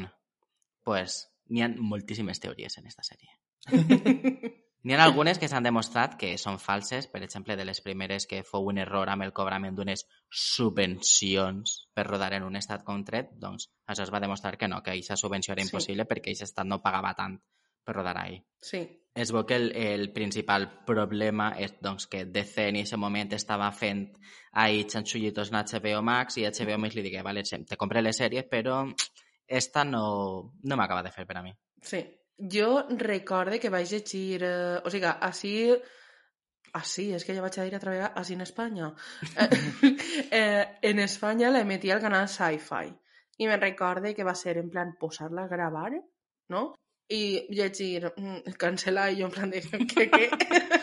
[0.83, 3.31] Pues n'hi ha moltíssimes teories en esta sèrie.
[4.83, 8.39] N'hi ha algunes que s'han demostrat que són falses, per exemple, de les primeres que
[8.43, 13.69] fou un error amb el cobrament d'unes subvencions per rodar en un estat concret, doncs
[13.87, 15.69] això es va demostrar que no, que aquesta subvenció era Sí.
[15.69, 17.39] impossible perquè aquest estat no pagava tant
[17.83, 18.41] per rodar ahí.
[18.61, 18.81] Sí.
[19.13, 23.69] Es veu que el, el principal problema és doncs, que DC en aquest moment estava
[23.71, 24.05] fent
[24.53, 28.45] ahí xanxullitos en HBO Max i HBO Max li digué, vale, te compré les sèries,
[28.49, 28.85] però
[29.47, 31.51] esta no, no m'acaba de fer per a mi.
[31.81, 31.99] Sí.
[32.37, 34.43] Jo recorde que vaig llegir...
[34.43, 35.55] Eh, o sigui, així...
[36.77, 38.93] Així, és que ja vaig a dir altra vegada, així en Espanya.
[39.35, 39.47] Eh,
[40.39, 42.93] eh, en Espanya la emetia el canal Sci-Fi.
[43.43, 45.91] I me recorde que va ser en plan posar-la a gravar,
[46.53, 46.63] no?
[47.11, 50.29] I llegir, mm, cancel·lar, i jo en plan de, què, què?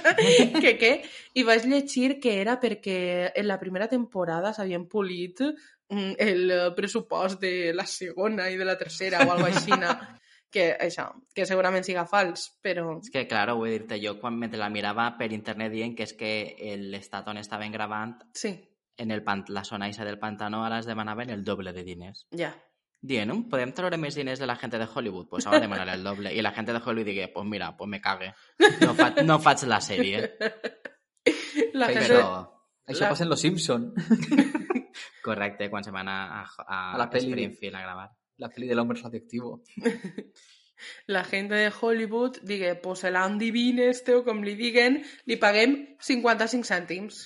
[0.62, 0.92] què, què?
[1.40, 2.98] I vaig llegir que era perquè
[3.32, 8.76] en la primera temporada s'havien polit mm, el pressupost de la segona i de la
[8.76, 9.72] tercera o alguna així
[10.50, 14.58] que això, que segurament siga fals, però És que, claro, vull dir-te, jo quan mentre
[14.58, 16.32] la mirava per internet dient que és que
[16.78, 18.54] l'estat on estaven gravant sí,
[18.96, 22.26] en el pan, la zona eixa del pantano ara es demanaven el doble de diners.
[22.36, 22.54] ja,
[23.00, 25.28] dient, "Um, podem treure més diners de la gent de Hollywood?
[25.28, 26.34] Pues ahora demanar el doble.
[26.34, 28.32] I la gent de Hollywood digui, pues mira, pues me cague.
[28.80, 30.32] No, fa, no faig la sèrie.
[31.74, 32.14] La Però- gente...
[32.14, 32.54] Però,
[32.88, 33.92] Això La- passa en Los Simpson.
[35.22, 37.28] correcte, quan se van a, a, a, A la peli.
[37.28, 38.10] Springfield a gravar.
[38.38, 39.62] La peli del hombre radioactivo.
[41.06, 45.36] la gente de Hollywood digue, pues el Andy Bean este, o com li diguen, li
[45.36, 47.24] paguem 55 cèntims.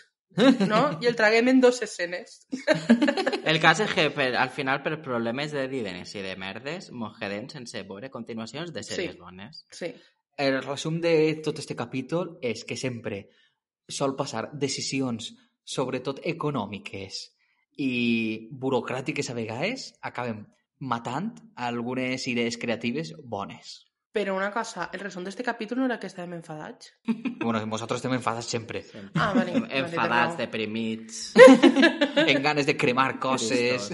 [0.64, 0.96] No?
[1.04, 2.46] I el traguem en dos escenes.
[3.44, 7.18] El cas és que per, al final per problemes de diners i de merdes mos
[7.20, 9.20] quedem sense veure continuacions de sèries Sí.
[9.20, 9.58] bones.
[9.68, 9.90] Sí.
[10.40, 11.12] El resum de
[11.44, 13.26] tot este capítol és que sempre
[13.92, 15.34] sol passar decisions,
[15.64, 17.20] sobretot econòmiques
[17.76, 20.46] i burocràtiques a vegades, acaben
[20.82, 23.84] matant algunes idees creatives bones.
[24.12, 26.90] Però una cosa, el resum d'este capítol no era que estàvem enfadats?
[27.42, 29.54] Bueno, nosaltres estem enfadats sempre, Ah, vale.
[29.56, 30.36] vale, Enfadats, raó.
[30.38, 31.32] deprimits...
[32.26, 33.88] en ganes de cremar coses.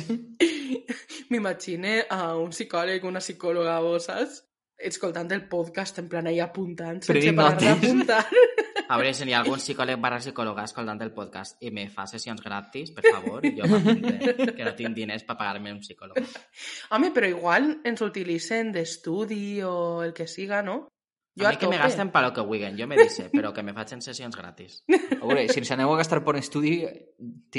[1.31, 4.43] M'imagine a un psicòleg, una psicòloga, vos saps?
[4.79, 8.25] Escoltant el podcast, en plan ahí apuntant, sense parar d'apuntar.
[8.89, 12.07] A veure, si hi ha algun psicòleg barra psicòloga escoltant el podcast i me fa
[12.09, 16.25] sessions gratis, per favor, jo m'apunte, que no tinc diners per pagar-me un psicòleg.
[16.97, 20.87] Home, però igual ens utilitzen d'estudi o el que siga, no?
[21.39, 23.63] Jo a mi que me gasten pa lo que vulguin, jo me dice, però que
[23.63, 24.81] me facin sessions gratis.
[24.89, 26.81] A veure, si ens aneu a gastar per un estudi,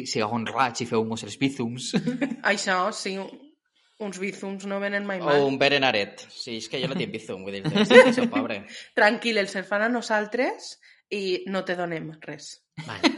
[0.02, 1.94] sigueu honrats i feu-nos els bízums.
[2.44, 3.14] Això, sí,
[4.04, 5.46] uns bízums no venen mai O mal.
[5.48, 6.26] un berenaret.
[6.28, 7.64] Sí, és que jo no tinc bizum, vull dir,
[8.18, 8.64] que pobre.
[8.98, 10.74] Tranquil, els el fan a nosaltres
[11.12, 12.64] i no te donem res.
[12.86, 13.10] Vale.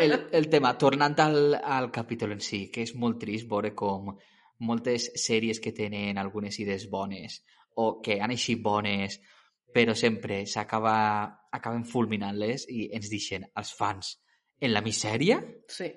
[0.00, 4.12] el, el tema, tornant al, al capítol en si, que és molt trist veure com
[4.60, 7.40] moltes sèries que tenen algunes idees bones
[7.80, 9.20] o que han eixit bones,
[9.72, 10.94] però sempre s'acaba
[11.52, 14.18] acaben fulminant-les i ens deixen als fans
[14.60, 15.88] en la misèria, Sí.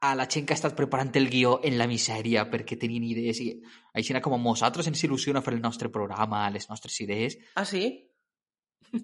[0.00, 3.40] a la gent que ha estat preparant el guió en la misèria perquè tenien idees
[3.40, 3.48] i
[3.94, 8.07] així com a nosaltres ens il·lusiona fer el nostre programa, les nostres idees, Ah, sí?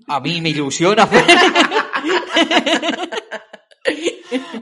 [0.09, 1.25] A mi m'il·lusiona fer...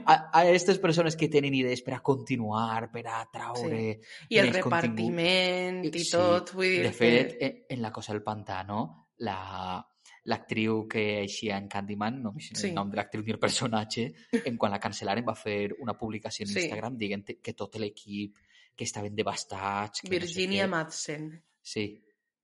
[0.05, 3.99] a, a aquestes persones que tenen idees per a continuar, per a traure...
[4.29, 6.01] I el repartiment contingut.
[6.01, 9.39] i tot, vull dir De fet, en, en La cosa del pantano, la
[10.23, 12.69] l'actriu que eixia en Candyman, no sé Sí.
[12.69, 14.05] el nom de l'actriu ni el personatge,
[14.39, 16.61] en quan la cancel·laren va fer una publicació en Sí.
[16.61, 18.37] Instagram dient que tot l'equip
[18.73, 19.99] que estaven devastats...
[20.01, 21.17] Que Virginia no sé.
[21.19, 21.43] Madsen.
[21.61, 21.83] Sí.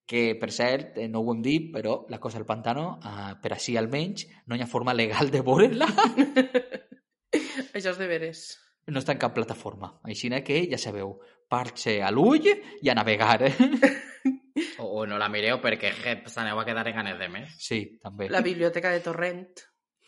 [0.09, 3.51] Que, per cert, eh, no ho hem dit, però la cosa del pantano, eh, per
[3.53, 5.85] així almenys, no hi ha forma legal de veure-la.
[7.77, 8.41] Això és de veres.
[8.89, 9.91] No està en cap plataforma.
[10.09, 13.43] Així que, ja sabeu, parxe a l'ull i a navegar.
[13.45, 13.53] Eh?
[14.79, 17.51] O, o no la mireu perquè je, s'aneu a quedar en ganes de més.
[17.63, 18.27] Sí, també.
[18.31, 19.61] La biblioteca de Torrent,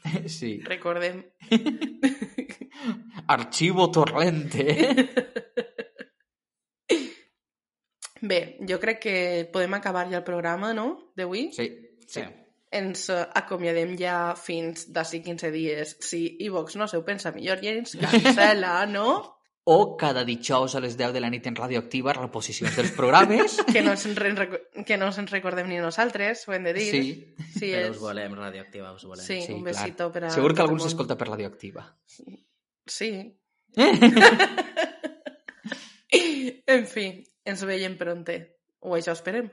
[0.28, 0.58] Sí.
[0.66, 1.22] recordem.
[3.28, 4.66] Archivo Torrente.
[8.22, 9.16] Bé, jo crec que
[9.52, 11.50] podem acabar ja el programa, no?, d'avui.
[11.56, 11.66] Sí.
[12.08, 12.22] Sí.
[12.72, 15.98] Ens eh, acomiadem ja fins d'ací 15 dies.
[16.06, 19.08] Si iVox no s'ho pensa millor i ens cancela, no?
[19.64, 23.60] O cada dijous a les 10 de la nit en Radioactiva, reposicions dels programes.
[23.74, 26.90] Que no re- que no se'n recordem ni nosaltres, ho hem de dir.
[26.92, 27.36] Sí.
[27.60, 27.90] sí Però és...
[27.94, 29.22] us volem, radioactiva, us volem.
[29.26, 29.74] Sí, Sí, un clar.
[29.76, 30.30] besito per a...
[30.34, 31.86] Segur que algú s'escolta per Radioactiva.
[32.88, 33.12] Sí.
[36.68, 38.38] en fi, ens veiem pronte.
[38.82, 39.50] O això esperem.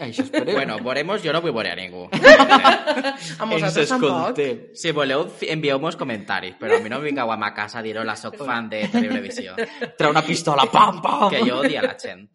[0.00, 0.54] Això esperem.
[0.56, 2.06] Bueno, veuremos, jo no vull veure a ningú.
[2.12, 4.38] A vosaltres tampoc.
[4.72, 8.14] Si voleu, envieu-nos comentaris, però a mi no vingueu a ma casa a dir hola,
[8.16, 9.56] soc fan de Terrible Visió.
[9.98, 11.26] Treu una pistola, pam, pam!
[11.32, 12.30] Que jo odia la gent.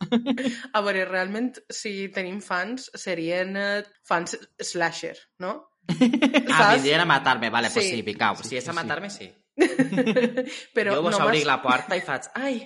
[0.74, 5.56] A veure, realment, si tenim fans, serien eh, fans slasher, no?
[5.90, 7.98] Ah, vindrien a matar-me, vale, pues Sí.
[7.98, 8.38] sí, picau.
[8.42, 8.78] Sí, Si és sí, a sí.
[8.78, 9.32] matar-me, sí.
[10.76, 12.30] Però jo vos no obric la porta i faig...
[12.36, 12.58] Ai,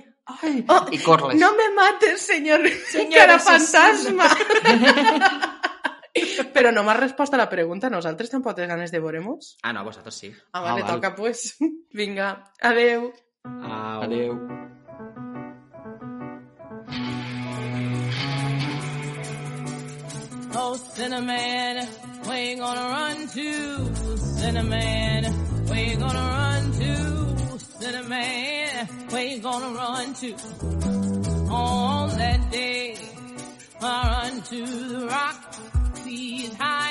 [0.41, 1.36] Ai, Oh, I corres.
[1.39, 2.61] No me mates, señor,
[2.91, 4.27] Señor cara fantasma.
[6.53, 7.89] Però no m'has respost a la pregunta.
[7.89, 9.57] Nosaltres tampoc tens ganes de veure-mos?
[9.63, 10.34] Ah, no, vosaltres sí.
[10.51, 10.95] Ah, vale, Ah, val.
[10.95, 11.55] toca, pues.
[11.93, 13.13] Vinga, adeu.
[13.43, 14.01] Au.
[14.03, 14.34] Adeu.
[20.61, 21.86] Oh, Cinnamon,
[22.25, 24.18] where you gonna run to?
[24.39, 25.23] Cinnamon,
[25.69, 26.95] where you gonna run to?
[27.80, 28.68] Cinnamon,
[29.11, 30.34] Where you gonna run to
[31.49, 32.95] on that day?
[33.81, 35.56] I run to the rock,
[35.95, 36.89] please hide.